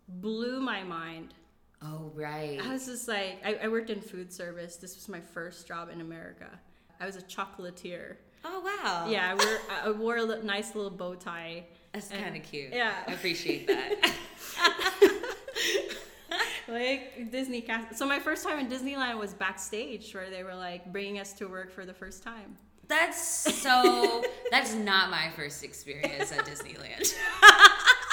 [0.08, 1.34] blew my mind.
[1.84, 2.60] Oh, right.
[2.62, 4.76] I was just like, I, I worked in food service.
[4.76, 6.48] This was my first job in America.
[7.00, 8.16] I was a chocolatier.
[8.44, 9.06] Oh, wow.
[9.08, 11.64] Yeah, I wore, I wore a nice little bow tie.
[11.92, 12.72] That's kind of cute.
[12.72, 12.94] yeah.
[13.06, 14.14] I appreciate that.
[16.68, 17.96] like Disney cast.
[17.96, 21.46] So my first time in Disneyland was backstage, where they were like bringing us to
[21.46, 22.56] work for the first time.
[22.88, 23.18] That's
[23.62, 24.24] so.
[24.50, 27.14] that's not my first experience at Disneyland.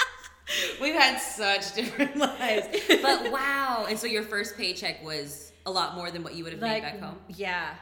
[0.80, 2.66] We've had such different lives,
[3.02, 3.86] but wow!
[3.88, 6.82] And so your first paycheck was a lot more than what you would have like
[6.82, 7.18] made back home.
[7.28, 7.74] yeah.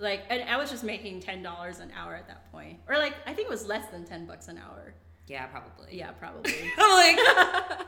[0.00, 2.78] Like and i was just making $10 an hour at that point.
[2.88, 4.94] Or like i think it was less than 10 bucks an hour.
[5.26, 5.88] Yeah, probably.
[5.90, 6.54] yeah probably.
[6.78, 7.86] I'm like,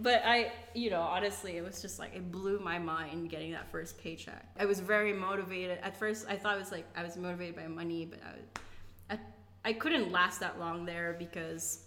[0.00, 3.68] but i you know honestly it was just like it blew my mind getting that
[3.70, 4.46] first paycheck.
[4.58, 5.78] I was very motivated.
[5.82, 9.18] At first i thought it was like i was motivated by money but i was,
[9.64, 11.80] I, I couldn't last that long there because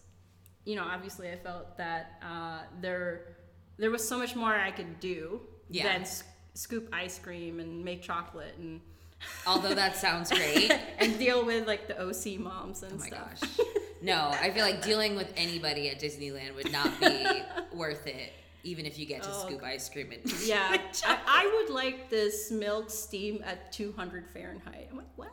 [0.66, 3.36] you know obviously i felt that uh, there
[3.78, 5.84] there was so much more i could do Yeah.
[5.92, 8.82] than s- scoop ice cream and make chocolate and
[9.48, 10.72] although that sounds great.
[10.98, 13.40] and deal with like the OC moms and Oh my stuff.
[13.40, 13.68] gosh.
[14.02, 18.88] No, I feel like dealing with anybody at Disneyland would not be worth it, even
[18.88, 22.50] if you get to Oh, scoop ice cream and Yeah, I, I would like this
[22.50, 24.88] milk steam at 200 Fahrenheit.
[24.92, 25.32] I'm like, what?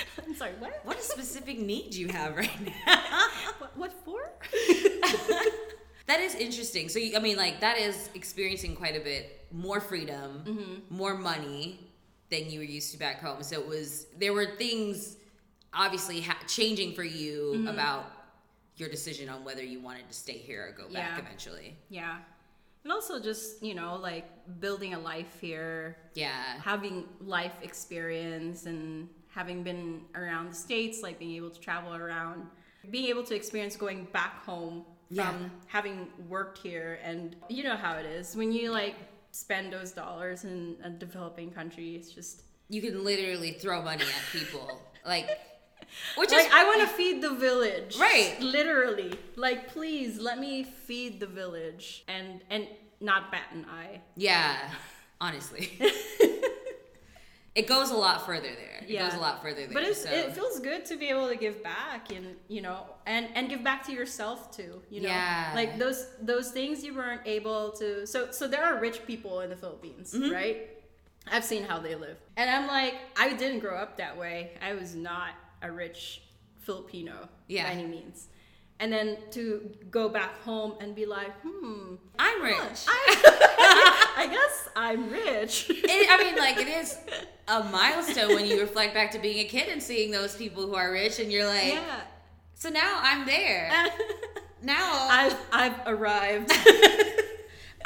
[0.26, 0.80] I'm sorry, what?
[0.84, 3.02] What a specific need you have right now.
[3.58, 4.20] What, what for?
[6.06, 6.88] That is interesting.
[6.88, 10.96] So, you, I mean, like, that is experiencing quite a bit more freedom, Mm-hmm.
[10.96, 11.80] more money
[12.30, 13.42] than you were used to back home.
[13.42, 15.16] So, it was, there were things
[15.74, 17.68] obviously ha- changing for you Mm-hmm.
[17.68, 18.06] about
[18.78, 21.18] your decision on whether you wanted to stay here or go back Yeah.
[21.18, 21.76] eventually.
[21.90, 22.18] Yeah.
[22.84, 24.24] And also just, you know, like
[24.60, 26.42] building a life here, Yeah.
[26.64, 32.38] having life experience and having been around the states like being able to travel around
[32.90, 34.76] being able to experience going back home
[35.14, 35.48] from Yeah.
[35.76, 35.98] having
[36.36, 38.96] worked here and you know how it is when you like
[39.30, 42.34] spend those dollars in a developing country it's just
[42.68, 44.66] You can literally throw money at people.
[45.14, 45.28] like,
[46.20, 48.34] which like is, i want to feed the village Right.
[48.56, 49.12] literally
[49.46, 52.62] like please let me feed the village and and
[53.00, 54.68] not bat an eye yeah,
[55.26, 55.64] honestly.
[57.54, 58.78] it goes a lot further there.
[58.82, 59.06] It Yeah.
[59.08, 59.72] goes a lot further there.
[59.74, 60.10] but it's, so.
[60.10, 63.62] it feels good to be able to give back and you know and and give
[63.64, 65.52] back to yourself too you know Yeah.
[65.54, 69.50] like those those things you weren't able to so so there are rich people in
[69.50, 70.32] the philippines Mm-hmm.
[70.32, 70.58] right
[71.32, 74.72] i've seen how they live and i'm like i didn't grow up that way i
[74.74, 75.30] was not
[75.62, 76.22] a rich
[76.60, 77.64] filipino Yeah.
[77.64, 78.28] by any means
[78.80, 82.86] and then to go back home and be like hmm I'm rich.
[82.88, 86.98] I, I guess i'm rich it, I mean, like it is
[87.48, 90.74] a milestone when you reflect back to being a kid and seeing those people who
[90.74, 92.00] are rich, and you're like, yeah
[92.58, 93.70] so now I'm there.
[94.60, 96.52] Now I've I've arrived.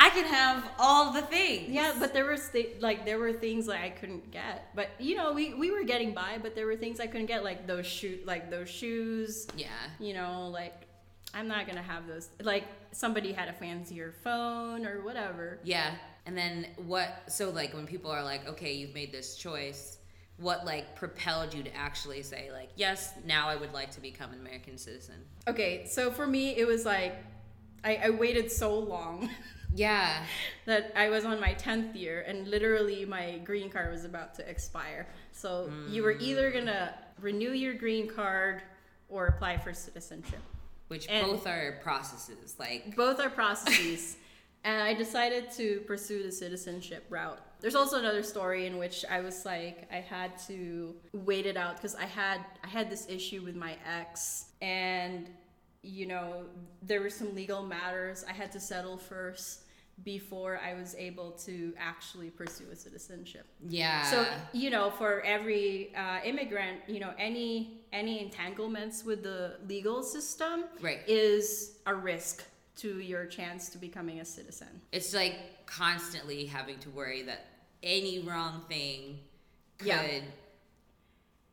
[0.03, 1.69] I can have all the things.
[1.69, 4.75] Yeah, but there was th- like there were things like I couldn't get.
[4.75, 7.45] But you know, we we were getting by, but there were things I couldn't get,
[7.45, 9.47] like those shoe, like those shoes.
[9.57, 9.69] Yeah.
[10.01, 10.89] You know, like
[11.33, 12.31] I'm not gonna have those.
[12.43, 15.61] Like somebody had a fancier phone or whatever.
[15.63, 15.95] Yeah.
[16.27, 17.23] And then what?
[17.29, 19.99] So like when people are like, okay, you've made this choice.
[20.39, 24.33] What like propelled you to actually say like, yes, now I would like to become
[24.33, 25.15] an American citizen?
[25.47, 27.15] Okay, so for me, it was like
[27.85, 29.31] I, I waited so long
[29.75, 30.25] Yeah.
[30.67, 34.49] that I was on my 10th year and literally my green card was about to
[34.49, 35.07] expire.
[35.33, 36.55] So you were either mm.
[36.55, 38.63] gonna renew your green card
[39.09, 40.41] or apply for citizenship.
[40.89, 42.57] Which And- both are processes.
[42.59, 44.17] Like Both are processes.
[44.65, 47.41] and I decided to pursue the citizenship route.
[47.61, 51.77] There's also another story in which I was like I had to wait it out
[51.77, 55.31] because I had I had this issue with my ex and
[55.83, 56.45] you know
[56.83, 59.62] there were some legal matters I had to settle first
[60.05, 63.47] before I was able to actually pursue a citizenship.
[63.69, 64.03] yeah.
[64.11, 70.03] So you know, for every uh, immigrant, you know, any any entanglements with the legal
[70.03, 71.01] system Right.
[71.07, 72.43] is a risk
[72.77, 74.81] to your chance to becoming a citizen.
[74.93, 77.41] it's like constantly having to worry that
[77.83, 79.19] any wrong thing
[79.79, 80.21] could Yeah.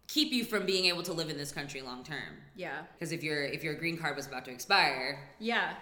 [0.08, 2.38] keep you from being able to live in this country long term.
[2.56, 5.73] Yeah, Because if your if your green card was about to expire, yeah.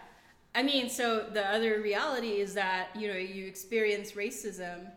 [0.58, 4.90] I mean, so the other reality is that you know you experience racism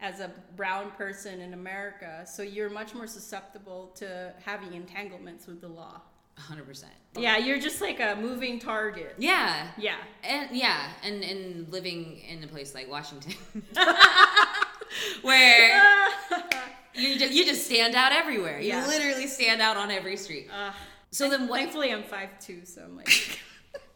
[0.00, 5.62] as a brown person in America, so you're much more susceptible to having entanglements with
[5.62, 6.02] the law.
[6.38, 6.84] 100%.
[7.18, 9.14] Yeah, you're just like a moving target.
[9.16, 9.68] Yeah.
[9.78, 9.96] Yeah.
[10.22, 13.32] And yeah, and and living in a place like Washington
[15.22, 16.10] where
[16.94, 18.60] you just, you just stand out everywhere.
[18.60, 18.82] Yeah.
[18.82, 20.48] You literally stand out on every street.
[20.54, 20.72] Uh,
[21.10, 23.40] So then what thankfully, I'm 5'2", so I'm like,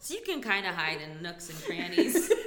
[0.01, 2.31] So you can kind of hide in nooks and crannies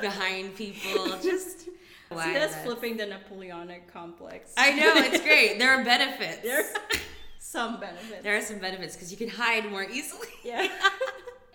[0.00, 1.06] behind people.
[1.22, 1.68] Just
[2.08, 2.64] why see, that's not?
[2.64, 4.52] flipping the Napoleonic complex.
[4.56, 5.58] I know it's great.
[5.58, 6.38] There are benefits.
[6.42, 6.64] there are
[7.38, 8.22] some benefits.
[8.22, 10.28] There are some benefits because you can hide more easily.
[10.44, 10.68] yeah.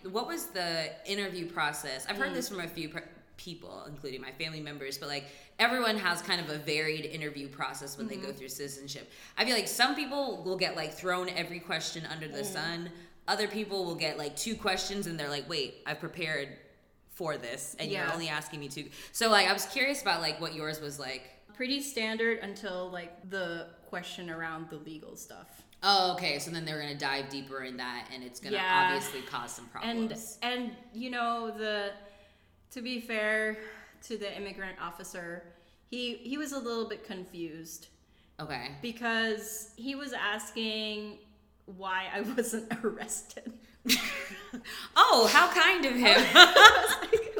[0.09, 2.05] What was the interview process?
[2.09, 2.19] I've Mm.
[2.19, 2.89] heard this from a few
[3.37, 5.25] people, including my family members, but like
[5.59, 8.21] everyone has kind of a varied interview process when Mm-hmm.
[8.21, 9.11] they go through citizenship.
[9.37, 12.45] I feel like some people will get like thrown every question under the Mm.
[12.53, 12.91] sun.
[13.27, 16.49] Other people will get like two questions and they're like, "Wait, I've prepared
[17.09, 18.85] for this, and you're only asking me two.
[19.11, 21.29] So like, I was curious about like what yours was like.
[21.53, 25.61] Pretty standard until like the question around the legal stuff.
[25.83, 26.39] Oh, okay.
[26.39, 28.91] So then they're gonna dive deeper in that, and it's gonna Yeah.
[28.93, 29.99] obviously cause some problems.
[29.99, 30.37] and problems.
[30.41, 31.91] and you know the
[32.71, 33.57] to be fair
[34.03, 35.43] to the immigrant officer
[35.89, 37.87] he he was a little bit confused
[38.39, 38.71] okay.
[38.81, 41.19] because he was asking
[41.77, 43.51] why i wasn't arrested
[44.95, 46.21] Oh, how kind of him.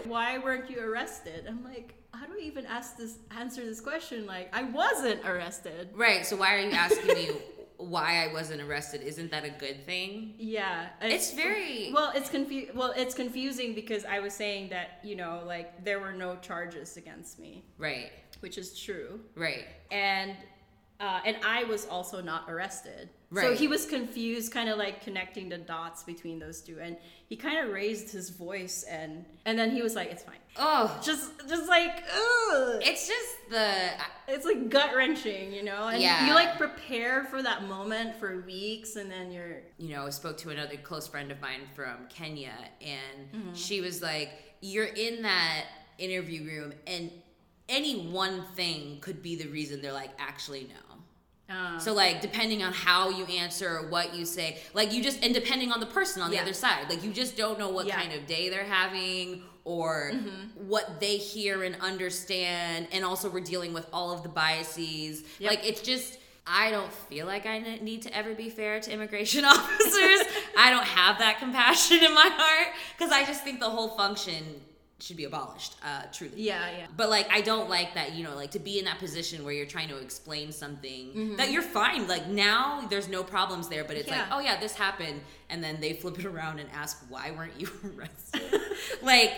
[0.10, 4.26] why weren't you arrested i'm like how do i even ask this answer this question
[4.26, 6.26] like i wasn't arrested right.
[6.26, 7.30] So why are you asking me
[7.78, 9.02] why I wasn't arrested?
[9.02, 10.36] Isn't that a good thing?
[10.38, 15.16] yeah It's very well it's confu- well it's confusing because i was saying that you
[15.16, 18.12] know like there were no charges against me right.
[18.42, 19.66] which is true Right.
[19.92, 20.36] and
[21.00, 23.10] uh, and I was also not arrested.
[23.34, 26.98] So he was confused, kind of like connecting the dots between those two, and
[27.30, 31.00] he kind of raised his voice, and and then he was like, "It's fine." Oh,
[31.02, 32.82] Just just like, ugh.
[32.84, 33.92] it's just the
[34.28, 35.88] it's like gut wrenching, you know.
[35.88, 36.28] And Yeah.
[36.28, 40.38] you like prepare for that moment for weeks, and then you're you know, I spoke
[40.40, 43.54] to another close friend of mine from Kenya, and Mm-hmm.
[43.54, 45.66] she was like, You're in that
[45.98, 47.10] interview room, and
[47.70, 50.91] any one thing could be the reason they're like, Actually, no.
[51.52, 55.24] Uh, So, like, depending on how you answer or what you say, like, you just,
[55.24, 57.86] and depending on the person on the other side, like, you just don't know what
[57.88, 58.00] Yeah.
[58.00, 60.12] kind of day they're having or
[60.56, 62.88] what they hear and understand.
[62.92, 65.24] And also, we're dealing with all of the biases.
[65.40, 65.50] Yep.
[65.52, 69.46] Like, it's just, I don't feel like I need to ever be fair to immigration
[69.56, 70.22] officers.
[70.58, 74.44] I don't have that compassion in my heart because I just think the whole function
[75.02, 76.34] should be abolished, uh, truly.
[76.38, 76.86] yeah, yeah.
[76.96, 79.54] But like I don't like that, you know, like to be in that position where
[79.54, 81.36] you're trying to explain something Mm-hmm.
[81.38, 82.08] that you're fine.
[82.08, 85.80] Like now there's no problems there, but it's like, oh yeah, this happened and then
[85.82, 88.62] they flip it around and ask why weren't you arrested?
[89.02, 89.34] like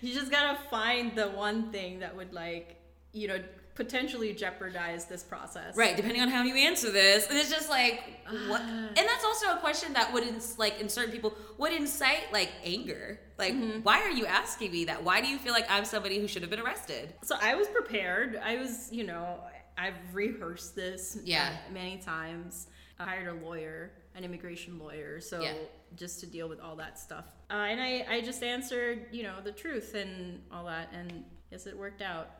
[0.00, 2.76] You just gotta find the one thing that would like,
[3.12, 3.38] you know,
[3.74, 5.76] potentially jeopardize this process.
[5.76, 7.26] right, depending on how you answer this.
[7.28, 8.02] And it's just like
[8.48, 12.32] what and that's also a question that would ins- like in certain people would incite
[12.32, 13.18] like anger.
[13.38, 13.80] Like Mm-hmm.
[13.80, 15.02] why are you asking me that?
[15.02, 17.14] Why do you feel like I'm somebody who should have been arrested?
[17.22, 18.40] So I was prepared.
[18.44, 19.40] I was, you know,
[19.76, 21.56] I've rehearsed this Yeah.
[21.72, 22.68] many times.
[23.00, 25.54] I hired a lawyer, an immigration lawyer, so Yeah.
[25.96, 27.24] just to deal with all that stuff.
[27.50, 31.66] Uh, and I, I just answered, you know, the truth and all that, and yes,
[31.66, 32.30] it worked out.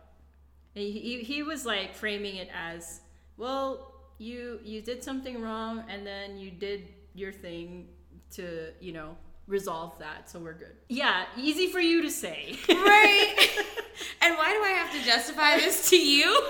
[0.74, 3.00] He, he, he was like framing it as,
[3.36, 7.88] well, you you did something wrong, and then you did your thing
[8.32, 10.72] to, you know, resolve that, so we're good.
[10.88, 12.56] Yeah, easy for you to say.
[12.68, 13.34] Right.
[14.22, 16.24] and why do I have to justify this to you?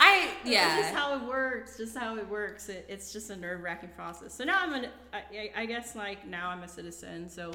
[0.00, 0.94] I It's just yeah.
[0.94, 1.76] how it works.
[1.76, 2.68] Just how it works.
[2.70, 4.32] It, it's just a nerve wracking process.
[4.34, 4.86] So now I'm an.
[5.12, 7.28] I, I- I guess like now I'm a citizen.
[7.28, 7.52] So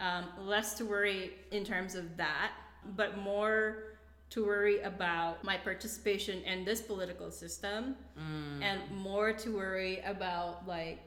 [0.00, 2.50] um, less to worry in terms of that,
[2.96, 3.95] but more
[4.30, 8.62] to worry about my participation in this political system, mm.
[8.62, 11.00] and more to worry about like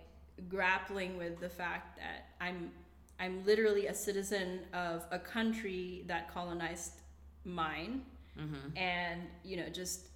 [0.47, 2.71] grappling with the fact that I'm
[3.19, 7.01] I'm literally a citizen of a country that colonized
[7.43, 8.03] mine,
[8.39, 8.77] mm-hmm.
[8.77, 10.08] and you know just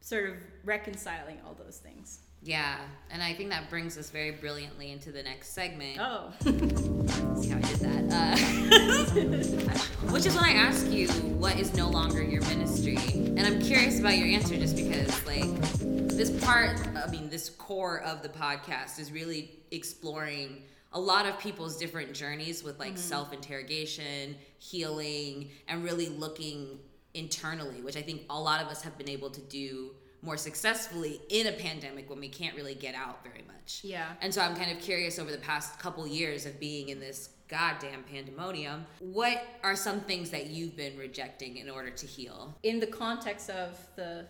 [0.00, 2.20] sort of reconciling all those things.
[2.48, 2.78] Yeah,
[3.10, 5.98] and I think that brings us very brilliantly into the next segment.
[6.00, 8.08] Oh, See how I did that?
[8.10, 8.36] Uh,
[10.10, 14.00] which is when I ask you what is no longer your ministry, and I'm curious
[14.00, 15.60] about your answer, just because like
[16.08, 20.62] this part, I mean, this core of the podcast is really exploring
[20.94, 26.78] a lot of people's different journeys with like self-interrogation, healing, and really looking
[27.12, 29.90] internally, which I think a lot of us have been able to do
[30.22, 33.82] more successfully in a pandemic when we can't really get out very much.
[33.84, 34.12] Yeah.
[34.20, 37.30] And so I'm kind of curious over the past couple years of being in this
[37.48, 42.54] goddamn pandemonium, what are some things that you've been rejecting in order to heal?
[42.62, 44.26] In the context of the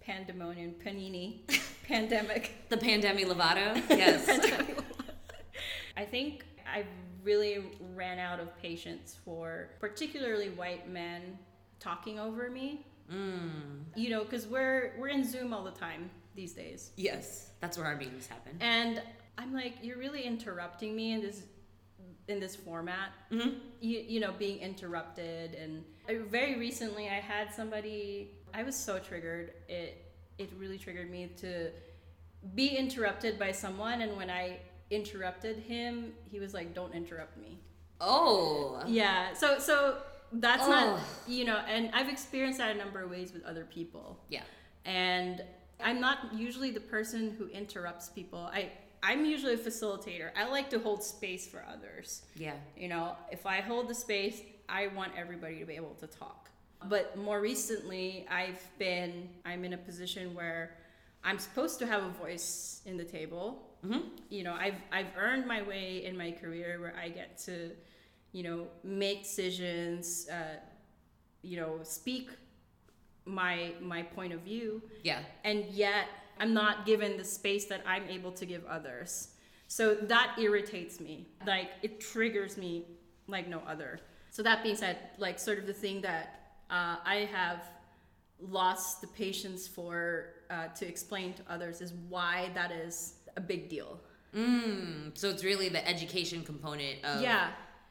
[0.00, 1.40] pandemonium, panini,
[1.84, 3.82] pandemic, The pandemic Lovato?
[3.90, 4.28] Yes.
[5.96, 6.84] I think I
[7.24, 7.64] really
[7.94, 11.38] ran out of patience for particularly white men
[11.80, 12.86] talking over me.
[13.12, 13.84] Mm.
[13.96, 17.50] You know, because we're we're in Zoom all the time these days, Yes.
[17.60, 18.56] That's where our meetings happen.
[18.60, 19.02] and
[19.36, 21.42] I'm like, you're really interrupting me in this
[22.28, 23.10] in this format.
[23.30, 23.50] hmm
[23.80, 28.30] You, you know, being interrupted, and I- very recently I had somebody.
[28.54, 29.52] I was so triggered.
[29.68, 29.90] It
[30.38, 31.70] it really triggered me to
[32.54, 34.58] be interrupted by someone, and when I
[34.90, 37.58] interrupted him, he was like, "Don't interrupt me."
[38.00, 38.80] Oh.
[38.86, 39.32] Yeah.
[39.34, 39.98] So so
[40.32, 44.18] that's not you know, and I've experienced that a number of ways with other people.
[44.28, 44.42] Yeah.
[44.84, 45.42] And
[45.82, 48.50] I'm not usually the person who interrupts people.
[48.52, 48.70] I
[49.02, 50.30] I'm usually a facilitator.
[50.36, 52.22] I like to hold space for others.
[52.36, 52.54] Yeah.
[52.76, 56.50] You know, if I hold the space, I want everybody to be able to talk.
[56.88, 60.76] But more recently, I've been I'm in a position where
[61.24, 63.62] I'm supposed to have a voice in the table.
[63.82, 67.70] hmm You know, I've I've earned my way in my career where I get to,
[68.32, 70.56] you know, make decisions, uh,
[71.42, 72.30] you know, speak
[73.24, 75.20] my my point of view Yeah.
[75.44, 76.06] and yet
[76.40, 79.28] I'm not given the space that I'm able to give others.
[79.66, 81.28] So that irritates me.
[81.46, 82.86] Like it triggers me
[83.26, 84.00] like no other.
[84.30, 87.62] So that being said, like sort of the thing that uh, I have
[88.40, 93.68] lost the patience for uh, to explain to others is why that is a big
[93.68, 94.00] deal.
[94.34, 95.16] Mm.
[95.18, 97.50] So it's really the education component of yeah.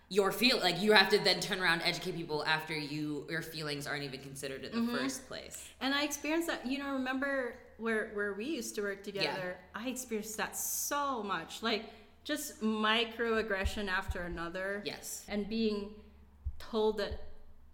[0.10, 3.41] Your feel like you have to then turn around and educate people after you your
[3.41, 4.95] feelings aren't even considered in the Mm-hmm.
[4.97, 5.68] first place.
[5.82, 9.58] And I experienced that, you know, remember where where we used to work together?
[9.76, 11.62] I experienced that so much.
[11.62, 11.84] Like
[12.24, 14.82] just microaggression after another.
[14.86, 15.26] Yes.
[15.28, 15.89] and being
[16.60, 17.14] told that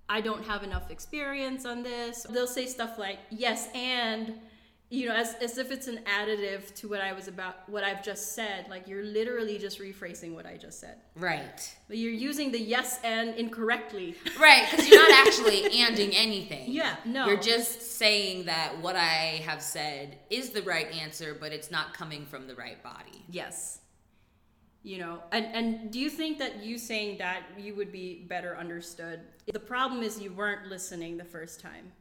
[0.09, 2.23] I don't have enough experience on this.
[2.29, 4.33] They'll say stuff like, yes, and,
[4.93, 8.03] you know, as, as if it's an additive to what I was about, what I've
[8.03, 8.67] just said.
[8.69, 10.97] Like, you're literally just rephrasing what I just said.
[11.15, 11.75] Right.
[11.87, 14.15] But you're using the yes and incorrectly.
[14.39, 16.65] Right, because you're not actually anding anything.
[16.71, 17.25] Yeah, no.
[17.25, 21.95] You're just saying that what I have said is the right answer, but it's not
[21.95, 23.25] coming from the right body.
[23.31, 23.79] Yes.
[24.83, 28.55] You know, and, and do you think that you saying that you would be better
[28.55, 29.21] understood?
[29.51, 31.93] The problem is you weren't listening the first time.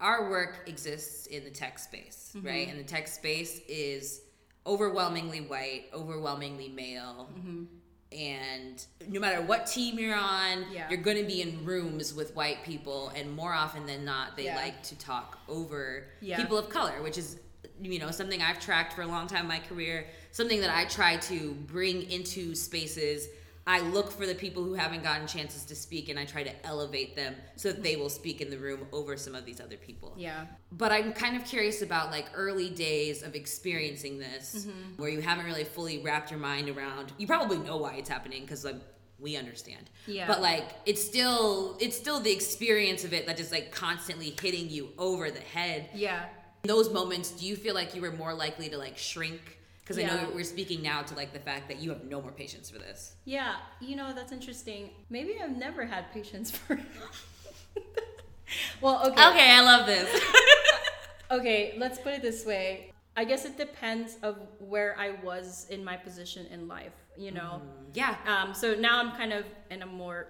[0.00, 2.46] Our work exists in the tech space, Mm-hmm.
[2.46, 2.68] right?
[2.68, 4.20] And the tech space is
[4.66, 7.28] overwhelmingly white, overwhelmingly male.
[7.36, 7.64] Mm-hmm.
[8.12, 10.88] And no matter what team you're on, Yeah.
[10.88, 13.10] you're going to be in rooms with white people.
[13.16, 14.56] And more often than not, they Yeah.
[14.56, 16.36] like to talk over Yeah.
[16.36, 17.38] people of color, which is,
[17.80, 20.84] you know, something I've tracked for a long time in my career, something that I
[20.86, 23.28] try to bring into spaces.
[23.68, 26.66] I look for the people who haven't gotten chances to speak and I try to
[26.66, 29.76] elevate them so that they will speak in the room over some of these other
[29.76, 30.46] people Yeah.
[30.72, 35.00] but I'm kind of curious about like early days of experiencing this Mm-hmm.
[35.00, 38.42] where you haven't really fully wrapped your mind around you probably know why it's happening
[38.42, 38.76] because like
[39.20, 40.26] we understand Yeah.
[40.26, 44.70] but like it's still it's still the experience of it that is like constantly hitting
[44.70, 46.24] you over the head Yeah.
[46.64, 49.57] in those moments do you feel like you were more likely to like shrink
[49.88, 52.30] because i know we're speaking now to like the fact that you have no more
[52.32, 54.90] patience for this Yeah, you know, that's interesting.
[55.10, 56.80] Maybe I've never had patience for it.
[58.80, 59.28] Well, okay.
[59.28, 60.08] okay i love this
[61.30, 62.90] Okay, let's put it this way.
[63.14, 67.60] I guess it depends of where I was in my position in life, you know.
[67.92, 70.28] yeah Um, so now I'm kind of in a more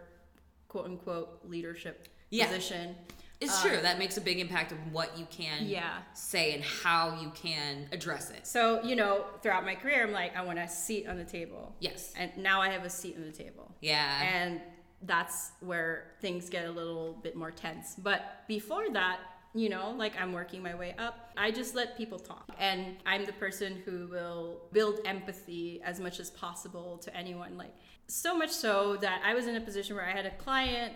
[0.67, 2.47] quote unquote leadership Yeah.
[2.47, 2.97] position.
[3.41, 5.99] It's true that makes a big impact of what you can Yeah.
[6.15, 10.37] say and how you can address it So, you know, throughout my career, I'm like,
[10.37, 11.75] I want a seat on the table.
[11.81, 13.73] yes And now I have a seat on the table.
[13.81, 14.23] Yeah.
[14.23, 14.61] and
[15.03, 17.95] that's where things get a little bit more tense.
[17.97, 19.21] But before that,
[19.55, 22.49] you know, like I'm working my way up, I just let people talk.
[22.59, 27.57] And I'm the person who will build empathy as much as possible to anyone.
[27.57, 27.73] Like,
[28.09, 30.95] so much so that I was in a position where I had a client,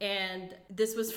[0.00, 1.14] and this was,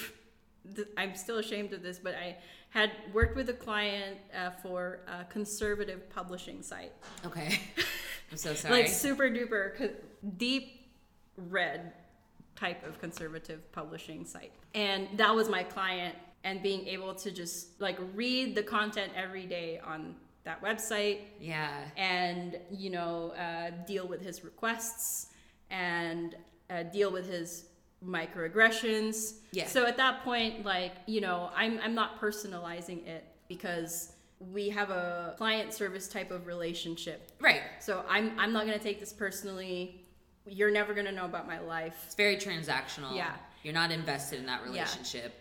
[0.97, 2.38] I'm still ashamed of this, but I
[2.70, 6.93] had worked with a client uh, for a conservative publishing site
[7.26, 7.59] okay.
[8.32, 8.82] I'm so sorry.
[8.82, 9.95] like super duper co-
[10.38, 10.91] deep
[11.36, 11.93] red
[12.55, 17.82] type of conservative publishing site and that was my client and being able to just
[17.82, 21.84] like read the content every day on that website yeah.
[21.97, 25.28] and you know uh, deal with his requests
[25.72, 26.36] and
[26.70, 27.65] uh, deal with his
[28.06, 29.68] microaggressions Yeah.
[29.68, 34.89] so at that point like you know i'm, I'm not personalizing it because we have
[34.89, 37.32] a client service type of relationship.
[37.39, 37.62] Right.
[37.80, 40.06] So I'm I'm not gonna take this personally.
[40.45, 41.95] You're never gonna know about my life.
[42.06, 43.16] It's very transactional.
[43.16, 43.34] Yeah.
[43.64, 45.34] You're not invested in that relationship.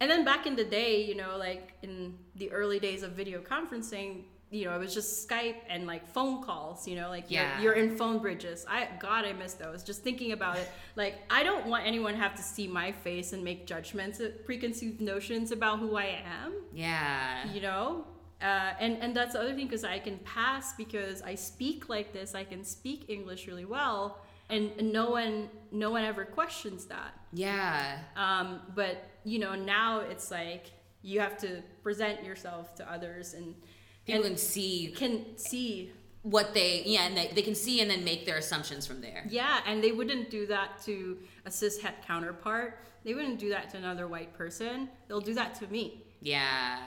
[0.00, 3.40] And then back in the day, you know, like in the early days of video
[3.40, 7.60] conferencing, you know, it was just Skype and like phone calls, you know, like Yeah.
[7.62, 8.64] you're, you're in phone bridges.
[8.68, 9.82] I God, I miss those.
[9.82, 13.32] Just thinking about it, like I don't want anyone to have to see my face
[13.32, 17.50] and make judgments, uh, preconceived notions about who I am, Yeah.
[17.52, 18.04] you know.
[18.42, 22.12] Uh, and and that's the other thing because I can pass because I speak like
[22.12, 22.34] this.
[22.34, 24.18] I can speak English really well,
[24.50, 27.14] and, and no one no one ever questions that.
[27.32, 27.98] Yeah.
[28.16, 30.72] Um, but you know, now it's like
[31.02, 33.54] you have to present yourself to others and
[34.06, 35.92] People and can see can see.
[36.22, 39.24] what they yeah, and they, they can see and then make their assumptions from there.
[39.28, 42.78] Yeah, and they wouldn't do that to a cishet counterpart.
[43.04, 44.88] They wouldn't do that to another white person.
[45.08, 46.04] They'll do that to me.
[46.20, 46.78] Yeah.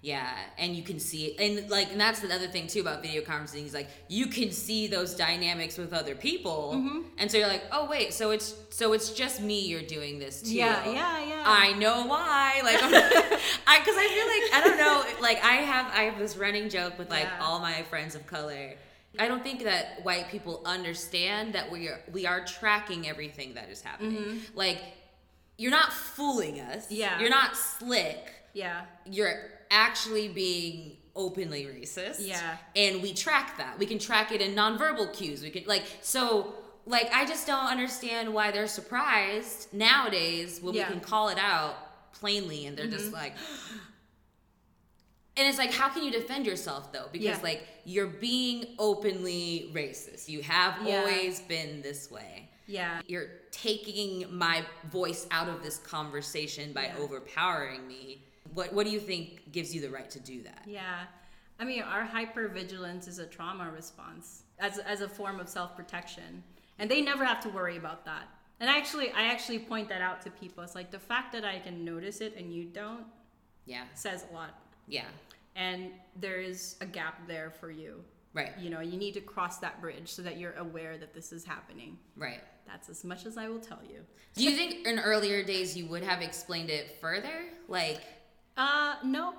[0.00, 3.20] Yeah, and you can see and like, and that's the other thing too about video
[3.20, 6.98] conferencing is like you can see those dynamics with other people, Mm-hmm.
[7.18, 10.42] and so you're like, oh wait, so it's so it's just me you're doing this
[10.42, 10.54] to.
[10.54, 11.42] Yeah, yeah, yeah.
[11.44, 12.60] I know why.
[12.62, 15.20] Like, I'm- because I feel like I don't know.
[15.20, 17.38] Like, I have I have this running joke with like Yeah.
[17.42, 18.74] all my friends of color.
[19.18, 23.68] I don't think that white people understand that we are we are tracking everything that
[23.68, 24.42] is happening.
[24.54, 24.78] Like,
[25.56, 26.84] you're not fooling us.
[26.84, 26.94] Mm-hmm.
[26.94, 27.18] Yeah.
[27.20, 28.22] you're not slick
[28.54, 29.34] Yeah, you're
[29.70, 32.26] actually being openly racist.
[32.26, 32.56] Yeah.
[32.76, 33.78] And we track that.
[33.78, 35.42] We can track it in nonverbal cues.
[35.42, 36.54] We can like so
[36.86, 40.84] like I just don't understand why they're surprised nowadays when Yeah.
[40.84, 40.94] Mm-hmm.
[40.94, 43.34] we can call it out plainly and they're just like
[45.36, 47.38] and it's like how can you defend yourself though because Yeah.
[47.42, 51.00] like you're being openly racist you have Yeah.
[51.00, 57.88] always been this way yeah, you're taking my voice out of this conversation by overpowering
[57.88, 58.26] me.
[58.58, 60.62] What what do you think gives you the right to do that?
[60.66, 61.04] yeah.
[61.60, 66.42] I mean, our hypervigilance is a trauma response as as a form of self protection,
[66.78, 68.24] and they never have to worry about that.
[68.60, 70.64] And actually, I actually point that out to people.
[70.64, 73.06] It's like the fact that I can notice it and you don't
[73.66, 73.84] Yeah.
[73.94, 74.52] says a lot.
[74.88, 75.06] Yeah.
[75.54, 77.92] and there is a gap there for you.
[78.34, 78.52] Right.
[78.58, 81.44] You know, you need to cross that bridge so that you're aware that this is
[81.44, 81.98] happening.
[82.16, 82.42] Right.
[82.66, 84.00] That's as much as I will tell you.
[84.34, 87.36] Do you think in earlier days you would have explained it further?
[87.66, 88.00] Like
[88.58, 89.34] Uh, no.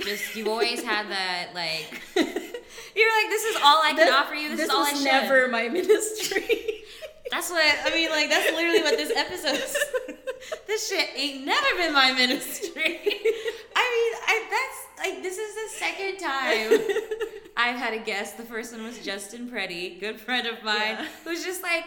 [0.00, 4.50] just you've always had that like you're like this is all I can offer you.
[4.50, 5.04] This, is all I was should.
[5.04, 6.84] never my ministry.
[7.30, 8.10] That's what I mean.
[8.10, 9.54] Like that's literally what this episode.
[9.54, 9.76] is.
[10.66, 13.00] this shit ain't never been my ministry.
[13.74, 16.80] I mean, I that's like this is the second time
[17.56, 18.36] I've had a guest.
[18.36, 21.06] The first one was Justin Preddy, good friend of mine, Yeah.
[21.24, 21.84] who's just like,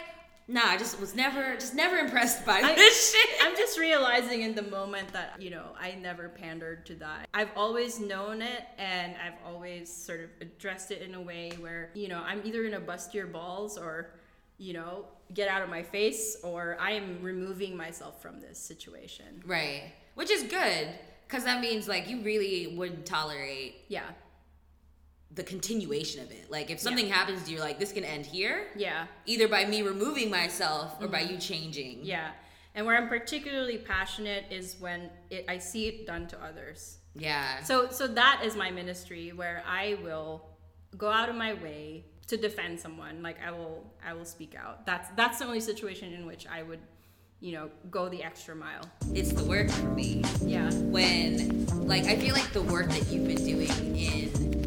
[0.47, 3.29] nah, I just was never, just never impressed by I- this shit.
[3.41, 7.27] I'm just realizing in the moment that, you know, I never pandered to that.
[7.33, 11.89] I've always known it and I've always sort of addressed it in a way where,
[11.93, 14.11] you know, I'm either to bust your balls or,
[14.57, 19.41] you know, get out of my face or I am removing myself from this situation.
[19.45, 20.87] right, which is good
[21.27, 24.03] because that means like you really wouldn't tolerate Yeah.
[25.33, 26.49] The continuation of it.
[26.49, 28.67] Like if something happens to you, like this can end here.
[28.75, 29.07] Yeah.
[29.25, 31.97] either by me removing myself or by you changing.
[31.97, 32.05] Mm-hmm.
[32.05, 32.31] Yeah.
[32.73, 36.97] And where I'm particularly passionate is when it, I see it done to others.
[37.15, 37.63] Yeah.
[37.63, 40.45] So so that is my ministry where I will
[40.97, 43.21] go out of my way to defend someone.
[43.23, 44.85] Like I will I will speak out.
[44.85, 46.79] That's that's the only situation in which I would,
[47.39, 48.83] you know, go the extra mile.
[49.13, 50.69] it's the work for me Yeah.
[50.95, 54.64] when like I feel like the work that you've been doing in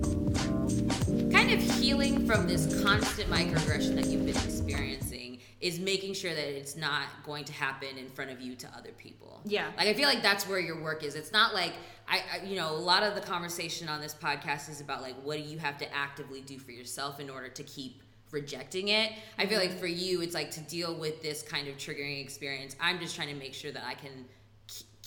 [1.38, 6.48] kind of healing from this constant microaggression that you've been experiencing is making sure that
[6.48, 9.40] it's not going to happen in front of you to other people.
[9.44, 9.68] Yeah.
[9.76, 11.14] Like I feel like that's where your work is.
[11.14, 11.74] It's not like
[12.08, 15.14] I, I you know, a lot of the conversation on this podcast is about like
[15.22, 19.12] what do you have to actively do for yourself in order to keep rejecting it.
[19.38, 19.70] I feel mm-hmm.
[19.70, 22.74] like for you it's like to deal with this kind of triggering experience.
[22.80, 24.24] I'm just trying to make sure that I can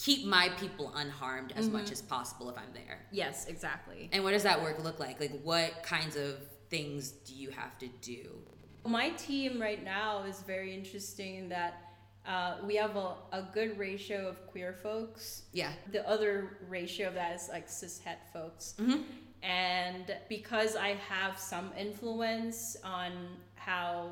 [0.01, 3.05] keep my people unharmed as much as possible if I'm there.
[3.11, 4.09] Yes, exactly.
[4.11, 5.19] And what does that work look like?
[5.19, 6.37] Like what kinds of
[6.69, 8.39] things do you have to do?
[8.83, 11.73] My team right now is very interesting in that
[12.25, 15.43] uh, we have a, a good ratio of queer folks.
[15.53, 15.71] Yeah.
[15.91, 18.73] The other ratio of that is like cishet folks.
[18.79, 19.03] Mhm.
[19.43, 23.11] And because I have some influence on
[23.55, 24.11] how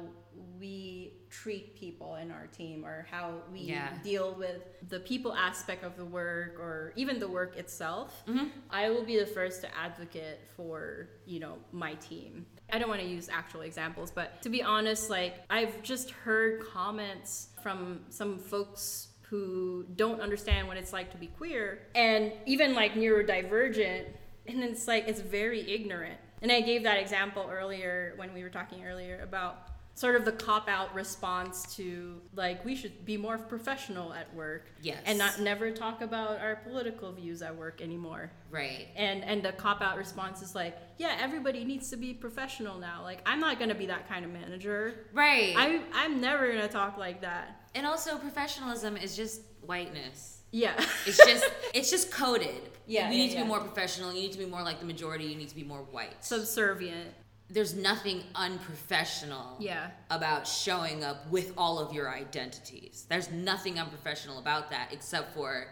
[0.60, 3.98] we treat people in our team or how we Yeah.
[4.04, 8.52] deal with the people aspect of the work or even the work itself, Mhm.
[8.70, 12.46] I will be the first to advocate for, you know, my team.
[12.72, 16.62] I don't want to use actual examples, but to be honest, like I've just heard
[16.62, 22.74] comments from some folks who don't understand what it's like to be queer and even
[22.74, 24.06] like neurodivergent
[24.48, 26.20] and it's like it's very ignorant.
[26.42, 29.69] And I gave that example earlier when we were talking earlier about
[30.00, 34.64] sort of the cop out response to like we should be more professional at work
[34.82, 35.00] Yes.
[35.06, 38.88] and not never talk about our political views at work anymore Right.
[38.96, 43.04] and and the cop out response is like yeah everybody needs to be professional now
[43.04, 45.54] like i'm not gonna be that kind of manager Right.
[45.58, 47.46] I, i'm never gonna talk like that
[47.76, 50.44] and also professionalism is just whiteness.
[50.52, 50.74] yeah
[51.06, 52.62] It's just it's just coded.
[52.88, 53.44] Yeah, You yeah, need to yeah.
[53.44, 54.12] be more professional.
[54.12, 55.26] You need to be more like the majority.
[55.26, 56.16] You need to be more white.
[56.26, 57.10] subservient
[57.52, 63.06] there's nothing unprofessional yeah about showing up with all of your identities.
[63.10, 65.68] There's nothing unprofessional about that except for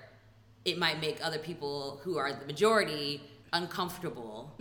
[0.65, 3.21] it might make other people who are the majority
[3.53, 4.53] uncomfortable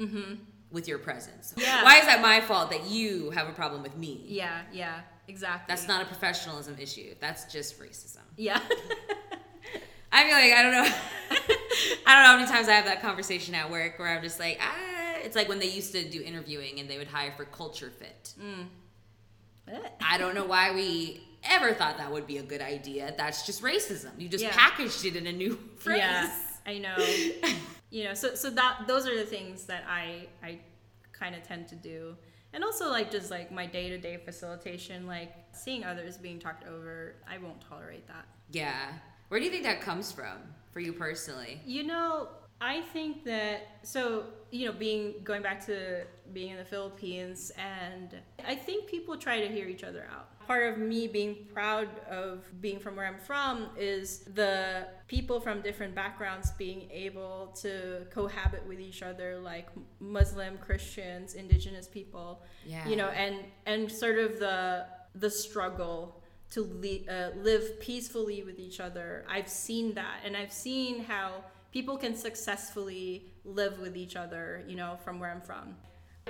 [0.71, 1.53] with your presence.
[1.53, 1.61] Mm-hmm.
[1.63, 1.85] Yeah.
[1.85, 4.25] Why is that my fault that you have a problem with me?
[4.29, 7.15] yeah yeah exactly That's not a professionalism issue.
[7.21, 8.23] That's just racism.
[8.37, 8.61] yeah
[10.13, 10.89] I feel like I don't know.
[12.07, 14.39] I don't know how many times I have that conversation at work where I'm just
[14.41, 14.96] like, ah.
[15.27, 18.35] It's like when they used to do interviewing and they would hire for culture fit.
[18.41, 18.67] Mm.
[20.01, 23.13] I don't know why we ever thought that would be a good idea.
[23.17, 24.11] That's just racism.
[24.19, 24.53] You just Yeah.
[24.53, 25.99] packaged it in a new phrase.
[25.99, 26.31] Yeah,
[26.65, 26.97] I know.
[27.91, 30.61] you know, so so that those are the things that I I
[31.13, 32.17] kind of tend to do,
[32.53, 36.65] and also like just like my day to day facilitation, like seeing others being talked
[36.69, 38.27] over, I won't tolerate that.
[38.53, 38.93] Yeah.
[39.29, 40.39] Where do you think that comes from
[40.73, 41.61] for you personally?
[41.67, 42.29] You know,
[42.61, 48.17] I think that so you know, being going back to being in the Philippines, and
[48.47, 50.29] I think people try to hear each other out.
[50.47, 55.61] Part of me being proud of being from where I'm from is the people from
[55.61, 62.43] different backgrounds being able to cohabit with each other, like Muslim, Christians, Indigenous people.
[62.65, 62.89] Yeah.
[62.89, 64.87] You know, and and sort of the
[65.17, 69.25] the struggle to li- uh, live peacefully with each other.
[69.29, 71.43] I've seen that, and I've seen how
[71.77, 74.65] people can successfully live with each other.
[74.67, 75.77] You know, from where I'm from,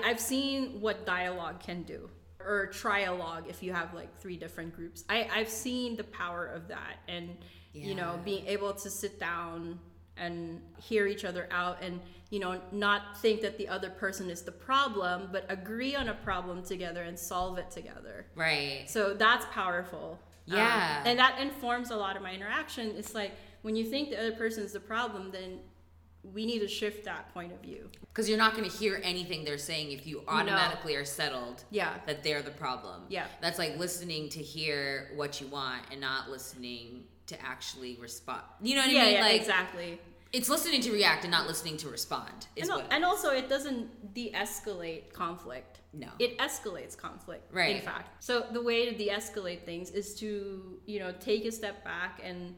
[0.05, 5.05] I've seen what dialogue can do, or trialogue if you have like three different groups.
[5.09, 7.36] I I've seen the power of that, and
[7.72, 9.78] you know, being able to sit down
[10.16, 14.40] and hear each other out and you know not think that the other person is
[14.40, 18.84] the problem but agree on a problem together and solve it together Right.
[18.88, 20.18] so that's powerful
[20.49, 21.03] Um, Yeah.
[21.05, 23.32] and that informs a lot of my interaction it's like
[23.63, 25.59] when you think the other person is the problem then
[26.35, 29.45] we need to shift that point of view Because you're not going to hear anything
[29.45, 33.03] they're saying if you automatically are settled yeah that they're the problem.
[33.09, 33.27] Yeah.
[33.41, 38.43] That's like listening to hear what you want and not listening to actually respond.
[38.61, 39.15] You know what yeah, I mean?
[39.15, 40.01] yeah like exactly
[40.33, 42.49] it's listening to react and not listening to respond.
[42.57, 46.09] Is and, what and also it doesn't de-escalate conflict No.
[46.19, 47.77] it escalates conflict Right.
[47.77, 51.85] in fact so the way to de-escalate things is to you know take a step
[51.85, 52.55] back and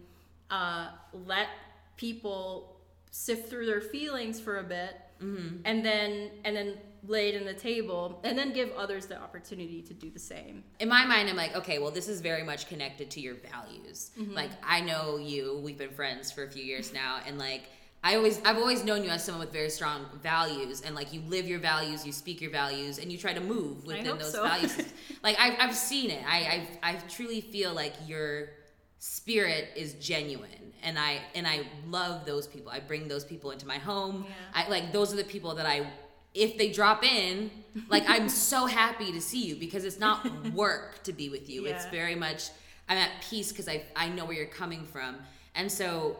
[0.50, 1.48] uh, let
[1.96, 2.76] people
[3.10, 5.62] sift through their feelings for a bit Mm-hmm.
[5.64, 6.74] and then and then
[7.08, 10.62] lay it in the table and then give others the opportunity to do the same
[10.78, 14.10] in my mind, I'm like, okay, well, this is very much connected to your values.
[14.18, 14.32] Mm-hmm.
[14.32, 15.60] Like, I know you.
[15.62, 17.62] We've been friends for a few years now, and like,
[18.04, 21.20] I always, I've always known you as someone with very strong values, and like, you
[21.26, 24.44] live your values, you speak your values, and you try to move within those so.
[24.44, 24.78] values.
[25.24, 26.22] like, I've, I've seen it.
[26.26, 28.50] I, I, I truly feel like your
[28.98, 30.72] spirit is genuine.
[30.82, 32.70] And i and i love those people.
[32.70, 34.24] I bring those people into my home.
[34.26, 34.64] Yeah.
[34.64, 35.86] i like those are the people that i
[36.34, 37.50] if they drop in
[37.88, 41.66] like i'm so happy to see you because it's not work to be with you.
[41.66, 42.50] It's very much
[42.88, 45.16] i'm at peace because i i know where you're coming from.
[45.54, 46.16] And so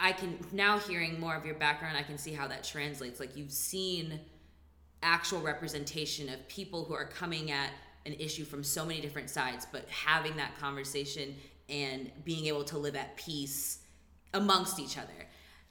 [0.00, 3.20] i can now hearing more of your background i can see how that translates.
[3.20, 4.20] Like you've seen
[5.02, 7.70] actual representation of people who are coming at
[8.06, 11.34] an issue from so many different sides, but having that conversation
[11.68, 13.78] and being able to live at peace
[14.34, 15.26] amongst each other.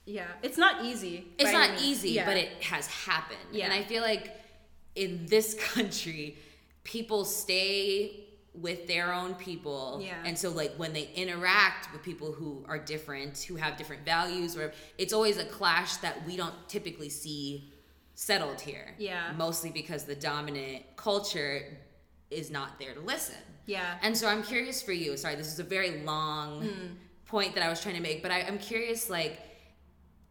[0.05, 1.83] yeah it's not easy It's not means.
[1.83, 2.25] easy, Yeah.
[2.25, 3.39] but it has happened.
[3.51, 3.65] Yeah.
[3.65, 4.31] And I feel like
[4.95, 6.37] in this country,
[6.83, 8.23] people stay
[8.53, 9.99] with their own people.
[10.03, 10.15] Yeah.
[10.25, 14.57] And so like when they interact with people who are different, who have different values,
[14.57, 17.71] or it's always a clash that we don't typically see
[18.15, 18.95] settled here.
[18.97, 19.31] Yeah.
[19.37, 21.77] Mostly because the dominant culture
[22.31, 23.35] is not there to listen.
[23.67, 25.15] Yeah And so I'm curious for you.
[25.15, 26.87] Sorry, this is a very long hmm.
[27.25, 29.39] point that I was trying to make, but I, I'm curious, like,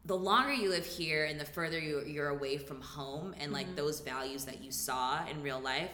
[0.07, 3.67] the longer you live here and the further you, you're away from home and like
[3.67, 3.75] mm-hmm.
[3.75, 5.91] those values that you saw in real life,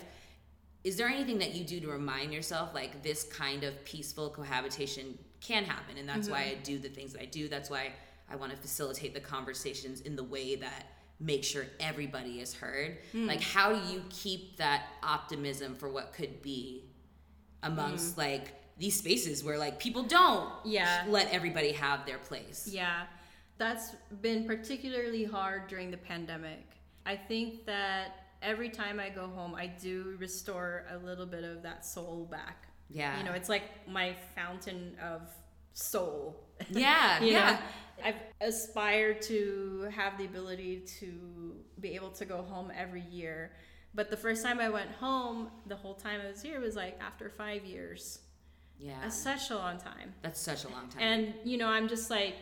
[0.84, 5.18] is there anything that you do to remind yourself like this kind of peaceful cohabitation
[5.40, 5.96] can happen?
[5.96, 6.62] And that's why I mm-hmm.
[6.62, 7.48] do the things that I do.
[7.48, 7.92] That's why
[8.30, 10.88] I want to facilitate the conversations in the way that
[11.18, 12.98] make sure everybody is heard.
[13.12, 13.26] Hmm.
[13.26, 16.84] Like, how do you keep that optimism for what could be
[17.62, 18.20] amongst mm-hmm.
[18.20, 21.04] like these spaces where like people don't Yeah.
[21.08, 22.68] let everybody have their place?
[22.70, 23.04] Yeah.
[23.58, 26.64] That's been particularly hard during the pandemic.
[27.06, 31.62] I think that every time I go home, I do restore a little bit of
[31.62, 32.68] that soul back.
[32.90, 33.16] Yeah.
[33.18, 35.22] You know, it's like my fountain of
[35.72, 36.38] soul.
[36.70, 37.50] Yeah, yeah.
[37.50, 37.58] know,
[38.04, 43.50] I've aspired to have the ability to be able to go home every year.
[43.94, 46.98] But the first time I went home, the whole time I was here was like
[47.00, 48.20] after five years.
[48.78, 48.98] Yeah.
[49.02, 50.14] That's such a long time.
[50.22, 51.00] That's such a long time.
[51.00, 52.34] And you know, I'm just like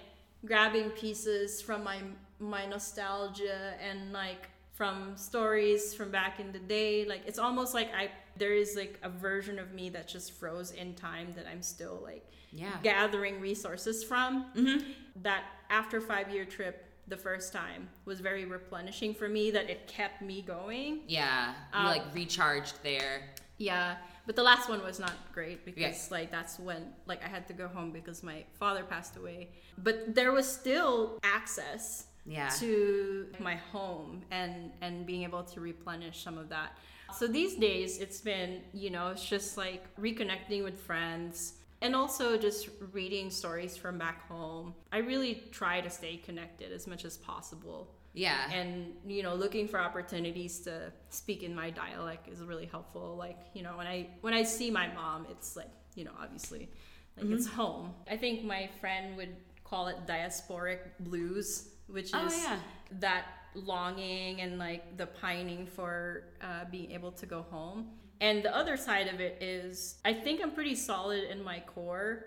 [0.46, 1.98] grabbing pieces from my
[2.38, 7.05] my nostalgia and like from stories from back in the day.
[7.05, 10.70] Like it's almost like I there is like a version of me that just froze
[10.70, 12.78] in time that I'm still like yeah.
[12.82, 14.46] gathering resources from.
[14.57, 14.90] Mm-hmm.
[15.22, 19.86] That after five year trip the first time was very replenishing for me that it
[19.88, 21.00] kept me going.
[21.06, 21.50] Yeah.
[21.74, 23.30] You Um, like recharged there.
[23.58, 23.96] Yeah,
[24.26, 26.16] but the last one was not great because Yeah.
[26.18, 29.50] like that's when like I had to go home because my father passed away.
[29.76, 32.48] But there was still access Yeah.
[32.61, 36.78] to my home and and being able to replenish some of that.
[37.18, 42.37] So these days it's been, you know, it's just like reconnecting with friends and also
[42.37, 44.74] just reading stories from back home.
[44.93, 48.51] I really try to stay connected as much as possible Yeah.
[48.53, 53.39] and you know looking for opportunities to speak in my dialect is really helpful like
[53.55, 56.68] you know when i when i see my mom it's like you know obviously
[57.16, 57.57] like it's Mm-hmm.
[57.62, 62.59] home i think my friend would call it diasporic blues which Oh, is yeah.
[62.99, 63.24] that
[63.55, 67.81] longing and like the pining for uh, being able to go home
[68.20, 72.26] and the other side of it is i think i'm pretty solid in my core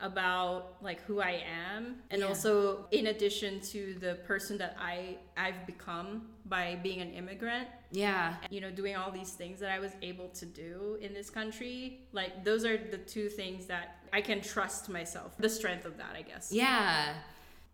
[0.00, 1.40] about like who I
[1.70, 2.26] am and Yeah.
[2.28, 8.34] also in addition to the person that I I've become by being an immigrant yeah.
[8.50, 12.00] you know doing all these things that I was able to do in this country
[12.12, 16.12] like those are the two things that I can trust myself the strength of that
[16.16, 17.14] I guess Yeah.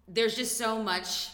[0.06, 1.30] There's just so much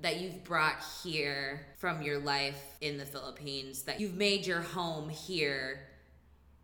[0.00, 5.08] that you've brought here from your life in the Philippines that you've made your home
[5.08, 5.80] here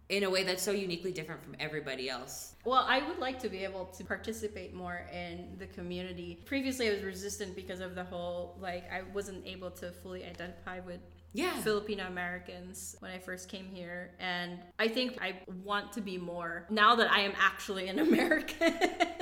[0.09, 2.55] in a way that's so uniquely different from everybody else.
[2.65, 6.41] Well, I would like to be able to participate more in the community.
[6.45, 10.81] Previously, I was resistant because of the whole, like, I wasn't able to fully identify
[10.81, 11.01] with
[11.35, 11.53] Yeah.
[11.61, 14.11] Filipino Americans when I first came here.
[14.21, 18.75] And I think I want to be more now that I am actually an American.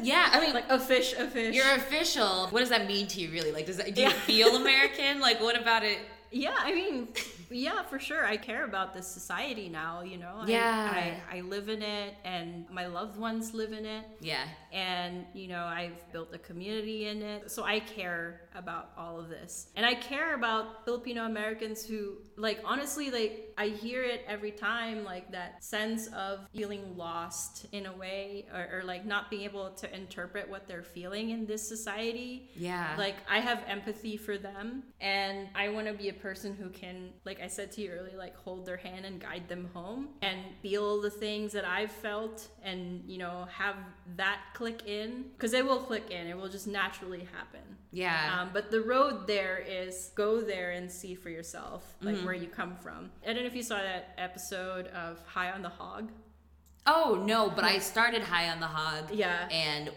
[0.02, 1.54] Yeah, I mean, like, a fish, a fish.
[1.54, 2.48] you're official.
[2.48, 3.52] What does that mean to you, really?
[3.52, 5.20] Like, does that, do you feel American?
[5.20, 5.98] Like, what about it?
[6.32, 7.08] Yeah, I mean,
[7.50, 8.24] yeah, for sure.
[8.24, 10.36] I care about this society now, you know?
[10.42, 11.16] I- Yeah.
[11.32, 14.04] I, I live in it, and my loved ones live in it.
[14.20, 14.44] Yeah.
[14.72, 19.28] and you know i've built a community in it so i care about all of
[19.28, 19.68] this.
[19.76, 25.04] And i care about filipino americans who like honestly like i hear it every time
[25.04, 29.70] like that sense of feeling lost in a way or, or like not being able
[29.70, 32.50] to interpret what they're feeling in this society.
[32.56, 32.94] Yeah.
[32.98, 37.10] like i have empathy for them and i want to be a person who can
[37.24, 40.38] like i said to you earlier like hold their hand and guide them home and
[40.62, 43.76] feel the things that i've felt and you know have
[44.16, 45.24] that click in.
[45.32, 46.26] Because it will click in.
[46.26, 47.60] It will just naturally happen
[47.92, 48.40] Yeah.
[48.42, 52.24] um, but the road there is go there and see for yourself like Mm-hmm.
[52.24, 55.62] where you come from i don't know if you saw that episode of high on
[55.62, 56.10] the hog
[56.86, 59.12] oh, no, but I started high on the hog.
[59.12, 59.46] Yeah.
[59.50, 59.90] And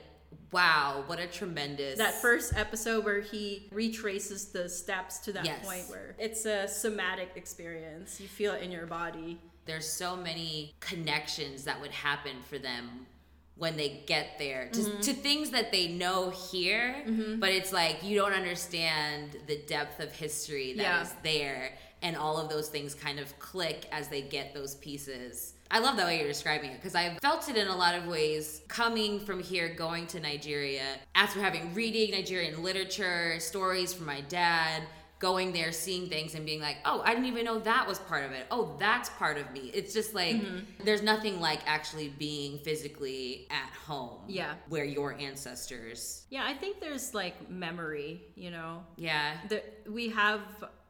[0.51, 1.97] wow, what a tremendous.
[1.97, 5.65] that first episode where he retraces the steps to that Yes.
[5.65, 10.73] point where it's a somatic experience you feel it in your body there's so many
[10.81, 13.07] connections that would happen for them
[13.55, 15.01] when they get there to, Mm-hmm.
[15.01, 16.95] to things that they know here
[17.39, 21.15] but it's like you don't understand the depth of history that is Yeah.
[21.23, 25.79] there and all of those things kind of click as they get those pieces i
[25.79, 28.61] love the way you're describing it because i've felt it in a lot of ways
[28.67, 30.83] coming from here going to nigeria
[31.15, 34.81] after having reading nigerian literature stories from my dad
[35.19, 38.25] going there, seeing things, and being like, oh, I didn't even know that was part
[38.25, 38.45] of it.
[38.51, 39.71] Oh, that's part of me.
[39.73, 40.83] It's just like, Mm-hmm.
[40.83, 44.19] there's nothing like actually being physically at home.
[44.27, 44.55] Yeah.
[44.67, 46.25] Where your ancestors.
[46.29, 49.37] yeah i think there's like memory you know Yeah.
[49.49, 50.41] that we have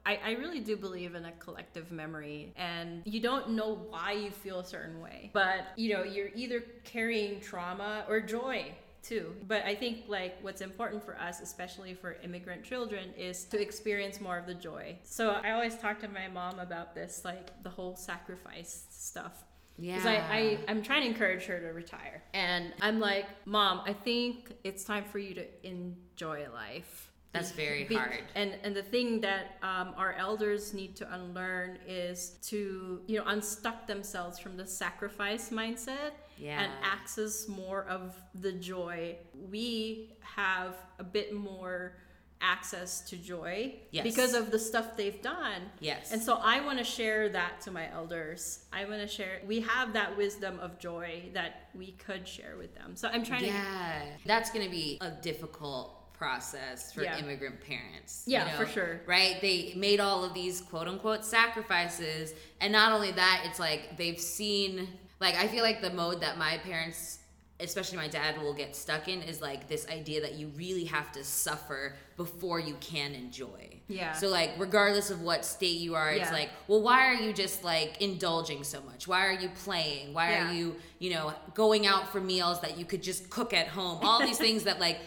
[0.05, 4.31] I, I really do believe in a collective memory and you don't know why you
[4.31, 9.63] feel a certain way but you know you're either carrying trauma or joy too but
[9.65, 14.37] i think like what's important for us especially for immigrant children is to experience more
[14.37, 17.95] of the joy so i always talk to my mom about this like the whole
[17.95, 19.43] sacrifice stuff
[19.77, 19.95] Yeah.
[19.95, 22.21] because I, I, I'm trying to encourage her to retire.
[22.35, 27.09] And I'm like, Mom, I think it's time for you to enjoy life.
[27.33, 28.21] That's very Be- hard.
[28.35, 33.25] And and the thing that um, our elders need to unlearn is to you know
[33.25, 36.61] unstuck themselves from the sacrifice mindset Yeah.
[36.63, 39.15] and access more of the joy,
[39.49, 41.93] we have a bit more
[42.41, 44.03] access to joy Yes.
[44.03, 45.61] because of the stuff they've done.
[45.79, 46.11] Yes.
[46.11, 48.65] And so I want to share that to my elders.
[48.73, 52.75] I want to share we have that wisdom of joy that we could share with
[52.75, 52.97] them.
[52.97, 57.17] So I'm trying to Yeah, that's going to be a difficult process for Yeah.
[57.17, 58.23] immigrant parents.
[58.27, 59.01] Yeah, for sure.
[59.05, 59.39] Right?
[59.41, 62.33] They made all of these quote unquote sacrifices.
[62.59, 64.87] And not only that, it's like they've seen,
[65.19, 67.19] like, I feel like the mode that my parents,
[67.59, 71.11] especially my dad, will get stuck in is like this idea that you really have
[71.13, 73.79] to suffer before you can enjoy.
[73.87, 74.13] Yeah.
[74.13, 76.33] So, like, regardless of what state you are, it's Yeah.
[76.33, 79.07] like, well, why are you just like indulging so much?
[79.07, 80.13] Why are you playing?
[80.13, 80.49] Why Yeah.
[80.49, 83.99] are you, you know, going out for meals that you could just cook at home?
[84.03, 84.99] All these things that, like,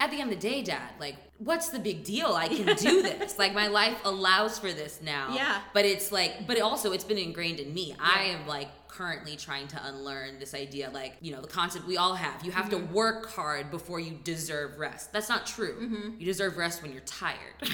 [0.00, 2.28] at the end of the day, dad, like, what's the big deal?
[2.34, 3.38] I can do this.
[3.38, 5.34] Like, my life allows for this now.
[5.34, 5.60] Yeah.
[5.74, 7.94] But it's like, but it also, it's been ingrained in me.
[8.00, 11.96] I am like currently trying to unlearn this idea, like, you know, the concept we
[11.96, 12.44] all have.
[12.44, 12.88] You have Mm-hmm.
[12.88, 15.12] to work hard before you deserve rest.
[15.12, 15.74] That's not true.
[15.80, 16.10] Mm-hmm.
[16.18, 17.36] You deserve rest when you're tired.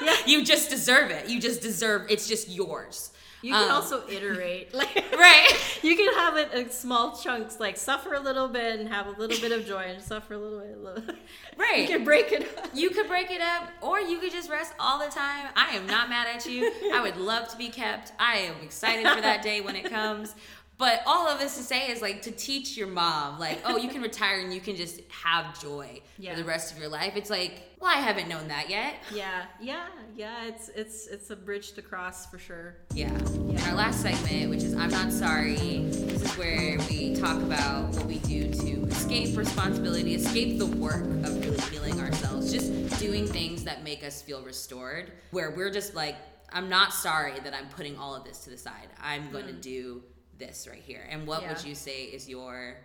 [0.26, 1.28] You just deserve it.
[1.28, 3.10] You just deserve, it's just yours.
[3.42, 4.72] you can Um, also iterate.
[4.80, 5.50] Like Right.
[5.82, 9.10] you can have it in small chunks, like suffer a little bit and have a
[9.10, 10.76] little bit of joy, and suffer a little bit.
[10.76, 11.14] A little.
[11.58, 11.80] Right.
[11.82, 12.70] You can break it up.
[12.74, 15.46] You could break it up, or you could just rest all the time.
[15.56, 16.70] I am not mad at you.
[16.94, 18.12] I would love to be kept.
[18.18, 20.34] I am excited for that day when it comes.
[20.80, 23.90] But all of this to say is like to teach your mom, like, oh, you
[23.90, 26.32] can retire and you can just have joy Yeah.
[26.32, 27.16] for the rest of your life.
[27.16, 28.94] It's like, well, I haven't known that yet.
[29.12, 30.46] Yeah, yeah, yeah.
[30.46, 32.76] It's it's it's a bridge to cross for sure.
[32.94, 33.08] Yeah.
[33.08, 37.90] And our last segment, which is I'm Not Sorry, this is where we talk about
[37.96, 43.26] what we do to escape responsibility, escape the work of really healing ourselves, just doing
[43.26, 46.16] things that make us feel restored, where we're just like,
[46.52, 48.88] I'm not sorry that I'm putting all of this to the side.
[49.02, 49.60] I'm going to mm.
[49.60, 50.02] do
[50.40, 51.06] this right here.
[51.08, 52.76] And what would you say is your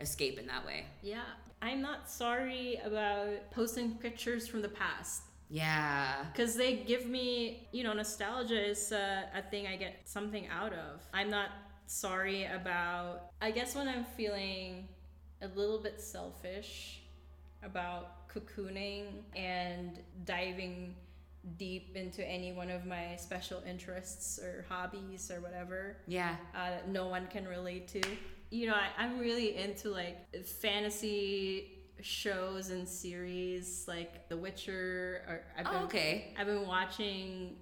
[0.00, 0.84] escape in that way?
[1.02, 1.22] Yeah,
[1.62, 6.24] I'm not sorry about posting pictures from the past Yeah.
[6.32, 10.74] because they give me, you know, nostalgia is uh, a thing I get something out
[10.74, 11.00] of.
[11.14, 11.48] I'm not
[11.86, 13.30] sorry about.
[13.40, 14.88] I guess when I'm feeling
[15.40, 17.00] a little bit selfish
[17.62, 19.04] about cocooning
[19.34, 20.94] and diving
[21.56, 26.36] deep into any one of my special interests or hobbies or whatever Yeah.
[26.54, 28.02] uh, that no one can relate to.
[28.50, 35.22] You know, I, I'm really into like fantasy shows and series like The Witcher.
[35.28, 36.34] Or I've been, Oh, okay.
[36.38, 37.56] I've been watching.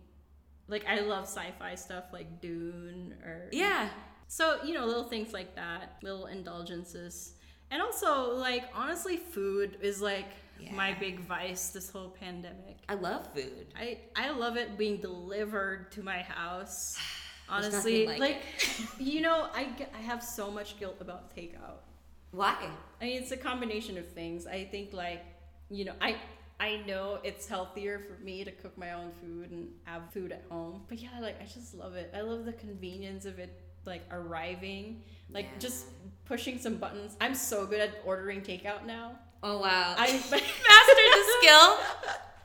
[0.66, 3.88] Like I love sci-fi stuff like Dune or Yeah.
[4.28, 7.34] So you know, little things like that, little indulgences,
[7.70, 10.30] and also like honestly, food is like
[10.74, 12.78] my big vice this whole pandemic.
[12.88, 13.66] I love food.
[13.78, 16.98] I I love it being delivered to my house.
[17.48, 18.42] Honestly, like, like
[18.98, 21.82] you know, I, I have so much guilt about takeout.
[22.30, 22.56] Why?
[23.00, 24.46] I mean, it's a combination of things.
[24.46, 25.22] I think like,
[25.70, 26.16] you know, I
[26.58, 30.44] I know it's healthier for me to cook my own food and have food at
[30.50, 30.82] home.
[30.88, 32.12] But yeah, like I just love it.
[32.16, 35.58] I love the convenience of it like arriving, like Yeah.
[35.58, 35.86] just
[36.24, 37.16] pushing some buttons.
[37.20, 39.18] I'm so good at ordering takeout now.
[39.46, 39.94] Oh, wow.
[39.96, 41.78] I mastered the skill.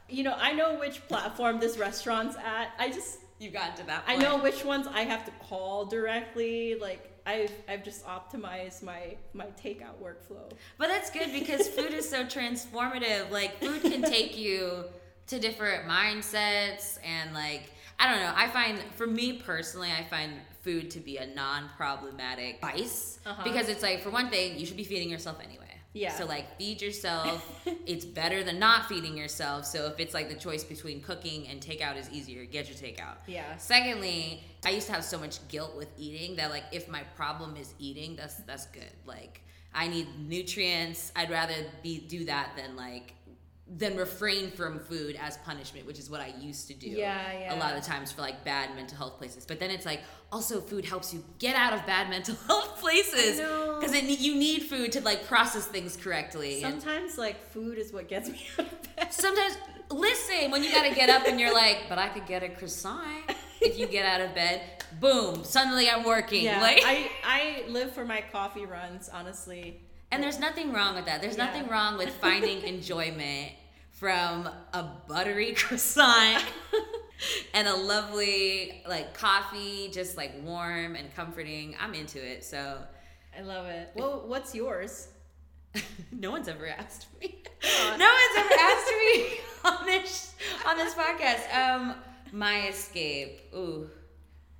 [0.09, 2.71] You know, I know which platform this restaurant's at.
[2.77, 6.75] I just You've gotten to that I know which ones I have to call directly.
[6.75, 10.51] Like I've I've just optimized my my takeout workflow.
[10.77, 13.31] But that's good because food is so transformative.
[13.31, 14.83] Like food can take you
[15.27, 18.33] to different mindsets and like I don't know.
[18.35, 23.43] I find for me personally, I find food to be a non-problematic vice Uh-huh.
[23.45, 25.68] because it's like for one thing, you should be feeding yourself anyway.
[25.93, 26.13] Yeah.
[26.13, 27.45] So like feed yourself.
[27.85, 29.65] it's better than not feeding yourself.
[29.65, 33.17] So if it's like the choice between cooking and takeout is easier, get your takeout.
[33.27, 33.57] Yeah.
[33.57, 37.55] Secondly, I used to have so much guilt with eating that like if my problem
[37.55, 38.91] is eating, that's that's good.
[39.05, 39.41] Like
[39.73, 41.11] I need nutrients.
[41.15, 43.13] I'd rather be do that than like
[43.77, 46.87] than refrain from food as punishment, which is what I used to do.
[46.89, 47.55] Yeah, yeah.
[47.55, 49.45] A lot of times for like bad mental health places.
[49.45, 50.01] But then it's like
[50.31, 53.37] also food helps you get out of bad mental health places
[53.79, 56.61] because you need food to like process things correctly.
[56.61, 59.13] Sometimes like food is what gets me out of bed.
[59.13, 59.57] sometimes
[59.91, 63.31] listen when you gotta get up and you're like, but I could get a croissant
[63.61, 64.61] if you get out of bed.
[64.99, 65.43] Boom!
[65.43, 66.43] Suddenly I'm working.
[66.43, 69.07] Yeah, like, I I live for my coffee runs.
[69.13, 69.79] Honestly,
[70.11, 71.21] and there's nothing wrong with that.
[71.21, 71.45] There's Yeah.
[71.45, 73.51] nothing wrong with finding enjoyment
[73.99, 76.43] from a buttery croissant
[77.53, 81.75] and a lovely like coffee, just like warm and comforting.
[81.79, 82.45] I'm into it.
[82.45, 82.77] So
[83.37, 83.91] I love it.
[83.95, 85.09] Well, what's yours?
[86.11, 87.43] no one's ever asked me.
[87.61, 90.33] No one's ever asked me on this
[90.65, 91.53] on this podcast.
[91.53, 91.95] Um,
[92.31, 93.41] my escape.
[93.53, 93.89] Ooh,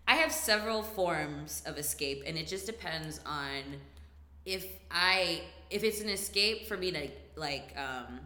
[0.07, 3.61] I have several forms of escape, and it just depends on
[4.45, 8.19] if I if it's an escape for me to like um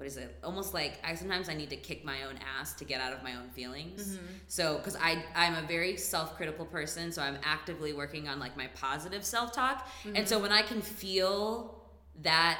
[0.00, 0.34] what is it?
[0.42, 3.22] Almost like i sometimes i need to kick my own ass to get out of
[3.22, 4.16] my own feelings.
[4.16, 4.26] Mm-hmm.
[4.48, 8.68] So because i i'm a very self-critical person so i'm actively working on like my
[8.68, 9.86] positive self-talk.
[10.14, 10.44] And so mm-hmm.
[10.44, 11.82] when i can feel
[12.22, 12.58] that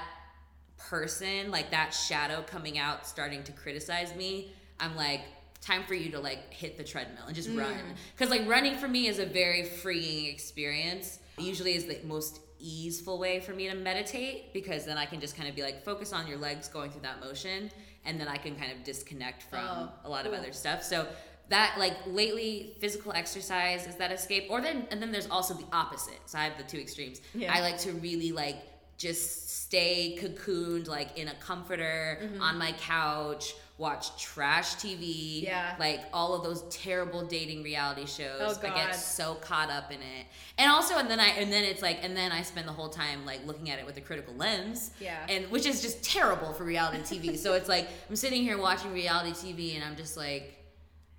[0.76, 5.20] person like that shadow coming out starting to criticize me i'm like
[5.60, 7.58] time for you to like hit the treadmill and just mm.
[7.58, 7.74] run.
[8.16, 11.18] Because like running for me is a very freeing experience.
[11.38, 15.36] Usually is the most easeful way for me to meditate because then i can just
[15.36, 17.70] kind of be like focus on your legs going through that motion
[18.04, 20.82] and then i can kind of disconnect from Oh, a lot of other stuff.
[20.82, 21.06] So
[21.48, 24.46] that like lately physical exercise is that escape?
[24.50, 26.20] Or then and then there's also the opposite.
[26.26, 27.20] So i have the two extremes.
[27.34, 27.52] Yeah.
[27.52, 28.56] i like to really like
[28.96, 32.42] just stay cocooned like in a comforter Mm-hmm.
[32.42, 35.74] on my couch watch trash tv Yeah.
[35.80, 40.00] like all of those terrible dating reality shows Oh, i get so caught up in
[40.00, 40.26] it
[40.58, 42.90] and also and then i and then it's like and then i spend the whole
[42.90, 45.16] time like looking at it with a critical lens Yeah.
[45.30, 48.92] and which is just terrible for reality tv so it's like i'm sitting here watching
[48.92, 50.56] reality tv and i'm just like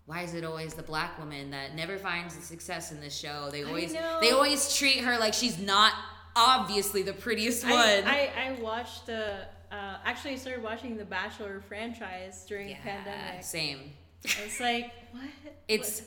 [0.06, 3.50] why is it always the black woman that never finds the success in this show?
[3.52, 5.94] They always they always treat her like she's not
[6.36, 7.74] obviously the prettiest one.
[7.76, 12.76] I, I, I watched the uh, actually I started watching the Bachelor franchise during the
[12.76, 13.44] pandemic.
[13.44, 13.94] same.
[14.24, 15.24] It's like what?
[15.68, 16.04] It's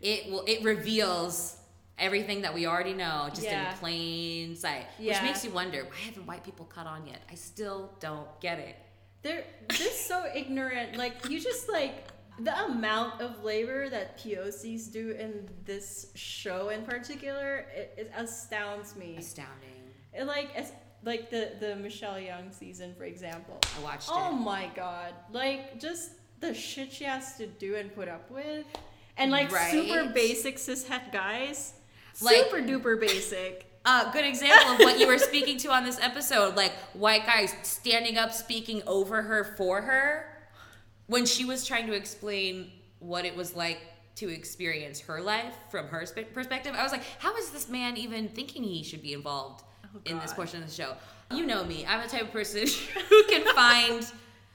[0.00, 1.56] it will it reveals
[1.98, 3.72] everything that we already know just Yeah.
[3.72, 5.14] in plain sight, Yeah.
[5.14, 7.20] which makes you wonder why haven't white people caught on yet?
[7.30, 8.76] I still don't get it.
[9.22, 10.96] They're just so ignorant.
[10.96, 12.06] Like you just like
[12.40, 18.94] the amount of labor that POCs do in this show in particular, it, it astounds
[18.94, 19.16] me.
[19.18, 19.82] Astounding.
[20.12, 20.72] It, like as
[21.04, 23.58] like the the Michelle Young season, for example.
[23.78, 24.28] I watched Oh it.
[24.30, 25.14] Oh my god!
[25.32, 28.66] Like just the shit she has to do and put up with,
[29.16, 29.70] and like Right?
[29.72, 31.74] super basic cishet guys,
[32.20, 33.64] Like- super duper basic.
[33.84, 37.54] Uh, good example of what you were speaking to on this episode, like white guys
[37.62, 40.26] standing up, speaking over her for her,
[41.06, 43.80] when she was trying to explain what it was like
[44.16, 46.74] to experience her life from her perspective.
[46.76, 49.62] I was like, how is this man even thinking he should be involved
[50.06, 50.94] in this portion of the show?
[51.34, 51.84] You know me.
[51.86, 52.66] I'm the type of person
[53.08, 54.10] who can find.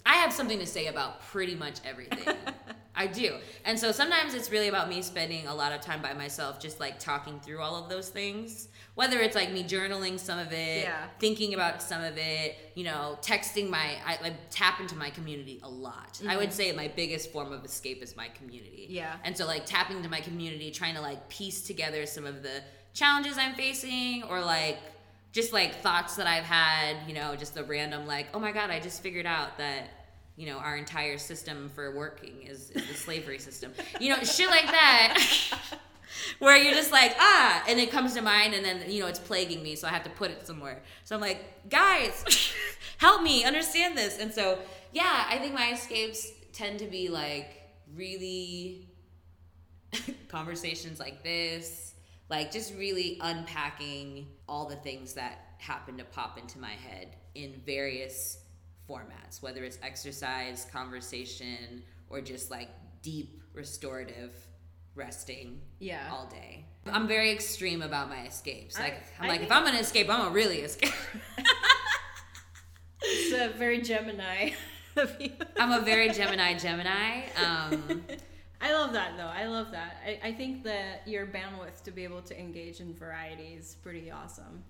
[0.05, 2.35] I have something to say about pretty much everything.
[2.95, 3.37] I do.
[3.65, 6.79] And so sometimes it's really about me spending a lot of time by myself, just
[6.79, 8.67] like talking through all of those things.
[8.95, 11.05] Whether it's like me journaling some of it, Yeah.
[11.19, 15.59] thinking about some of it, you know, texting my, I, I tap into my community
[15.63, 16.21] a lot.
[16.27, 18.83] I would say my biggest form of escape is my community.
[18.85, 18.95] Mm-hmm.
[18.95, 19.15] Yeah.
[19.23, 22.61] And so like tapping into my community, trying to like piece together some of the
[22.93, 24.77] challenges I'm facing or like
[25.33, 28.69] just like thoughts that I've had, you know, just the random like, oh my God,
[28.69, 29.89] I just figured out that,
[30.37, 33.73] you know, our entire system for working is, is the slavery system.
[33.99, 35.59] You know, shit like that.
[36.39, 39.17] Where you're just like, ah, and it comes to mind, and then, you know, it's
[39.17, 40.83] plaguing me, so I have to put it somewhere.
[41.03, 42.53] So I'm like, guys,
[42.97, 44.19] help me understand this.
[44.19, 44.59] And so,
[44.91, 47.63] yeah, I think my escapes tend to be like
[47.95, 48.87] really
[50.27, 51.95] conversations like this,
[52.29, 57.61] like just really unpacking all the things that happen to pop into my head in
[57.65, 58.39] various
[58.89, 62.69] formats, whether it's exercise, conversation, or just like
[63.01, 64.33] deep restorative
[64.95, 66.09] resting Yeah.
[66.11, 66.65] all day.
[66.85, 68.77] I'm very extreme about my escapes.
[68.77, 70.93] Like I- I'm I like, if I'm gonna escape, I'm gonna really escape.
[73.05, 74.51] It's a very Gemini
[74.95, 75.31] of you.
[75.59, 77.23] I'm a very Gemini Gemini.
[77.43, 78.03] Um,
[78.65, 79.27] I love that though.
[79.27, 79.97] I love that.
[80.05, 84.09] I, I think that your bandwidth to be able to engage in variety is pretty
[84.09, 84.63] awesome.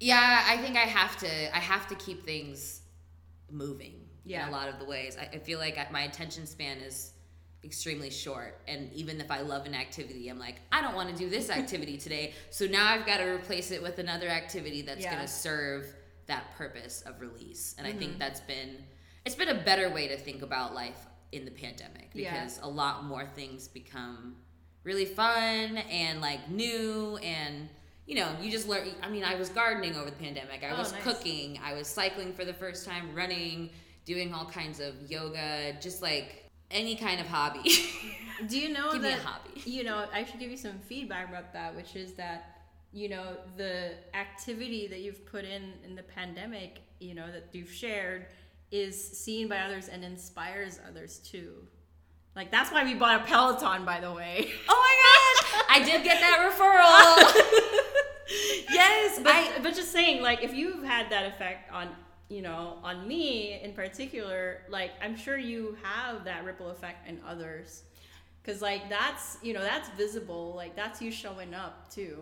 [0.00, 1.56] yeah, I think I have to.
[1.56, 2.82] I have to keep things
[3.50, 4.42] moving Yeah.
[4.44, 5.16] in a lot of the ways.
[5.20, 7.12] I, I feel like I- my attention span is
[7.64, 11.16] extremely short, and even if I love an activity, I'm like, I don't want to
[11.16, 12.32] do this activity today.
[12.50, 15.14] So now I've got to replace it with another activity that's Yeah.
[15.14, 15.86] going to serve
[16.26, 17.74] that purpose of release.
[17.78, 17.98] And I Mm-hmm.
[17.98, 18.84] think that's been
[19.24, 22.32] it's been a better way to think about life in the pandemic Yeah.
[22.32, 24.36] because a lot more things become
[24.84, 27.68] really fun and like new and
[28.06, 30.78] you know you just learn i mean i was gardening over the pandemic i Oh,
[30.78, 31.02] was nice.
[31.02, 33.70] cooking i was cycling for the first time running
[34.04, 37.60] doing all kinds of yoga just like any kind of hobby
[38.48, 39.20] Do you know Give me a that?
[39.22, 39.62] hobby.
[39.64, 42.58] You know, I should give you some feedback about that, which is that
[42.92, 47.70] you know the activity that you've put in in the pandemic, you know, that you've
[47.72, 48.26] shared,
[48.70, 51.52] is seen by others and inspires others too.
[52.34, 54.50] Like that's why we bought a Peloton, by the way.
[54.68, 57.82] oh my gosh i did get that referral
[58.70, 61.88] yes But i but just saying, like if you've had that effect on
[62.28, 67.20] you know on me in particular, like I'm sure you have that ripple effect in
[67.26, 67.82] others.
[68.44, 72.18] Cause like that's you know that's visible, like that's you showing up too.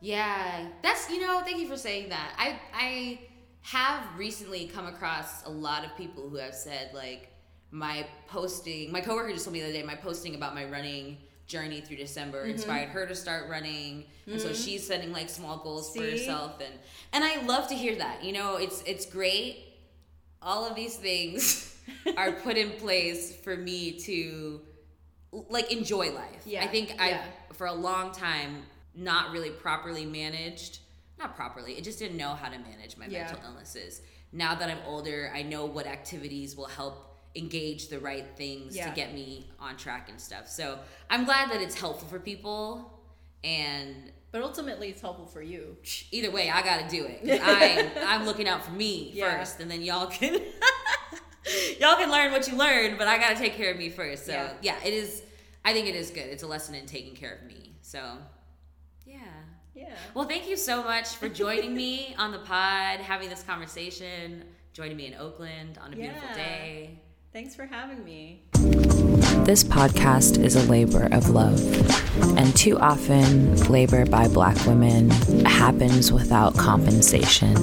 [0.00, 1.40] Yeah, that's you know.
[1.44, 2.34] Thank you for saying that.
[2.36, 3.18] I I
[3.62, 7.28] have recently come across a lot of people who have said like
[7.70, 8.90] my posting.
[8.92, 11.96] My coworker just told me the other day my posting about my running journey through
[11.96, 12.50] December Mm-hmm.
[12.52, 16.10] inspired her to start running, and so she's setting like small goals for See?
[16.12, 16.74] herself, and
[17.12, 18.24] and I love to hear that.
[18.24, 19.64] You know, it's it's great.
[20.40, 21.76] All of these things
[22.16, 24.60] are put in place for me to
[25.48, 26.42] like enjoy life.
[26.44, 27.24] Yeah, I think I yeah.
[27.52, 28.62] for a long time
[28.94, 30.80] not really properly managed
[31.22, 33.24] not properly it just didn't know how to manage my Yeah.
[33.24, 34.00] mental illnesses
[34.32, 38.88] now that i'm older i know what activities will help engage the right things Yeah.
[38.88, 42.98] to get me on track and stuff so i'm glad that it's helpful for people
[43.44, 43.94] and
[44.30, 45.76] But ultimately, it's helpful for you.
[46.10, 47.40] either way i gotta do it.
[47.42, 49.38] I'm, I'm looking out for me Yeah.
[49.38, 50.34] first and then y'all can
[51.80, 54.32] y'all can learn what you learn but i gotta take care of me first so
[54.32, 54.52] Yeah.
[54.62, 55.22] yeah it is
[55.64, 58.00] i think it is good it's a lesson in taking care of me so
[59.82, 59.94] Yeah.
[60.14, 64.96] well, thank you so much for joining me on the pod, having this conversation, joining
[64.96, 66.98] me in Oakland on a beautiful day.
[67.32, 68.42] Thanks for having me.
[69.44, 71.58] This podcast is a labor of love,
[72.38, 75.10] and too often, labor by black women
[75.46, 77.56] happens without compensation.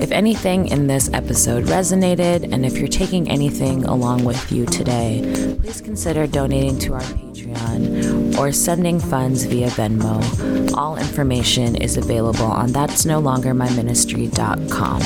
[0.00, 5.56] If anything in this episode resonated, and if you're taking anything along with you today,
[5.60, 7.02] please consider donating to our
[7.40, 10.74] Patreon or sending funds via Venmo.
[10.76, 15.02] All information is available on that's no longer my ministry.com.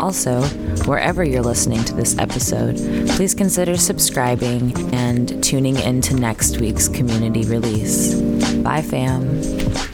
[0.00, 0.42] Also,
[0.86, 2.76] wherever you're listening to this episode,
[3.10, 8.14] please consider subscribing and tuning in to next week's community release.
[8.62, 9.87] Bye, fam.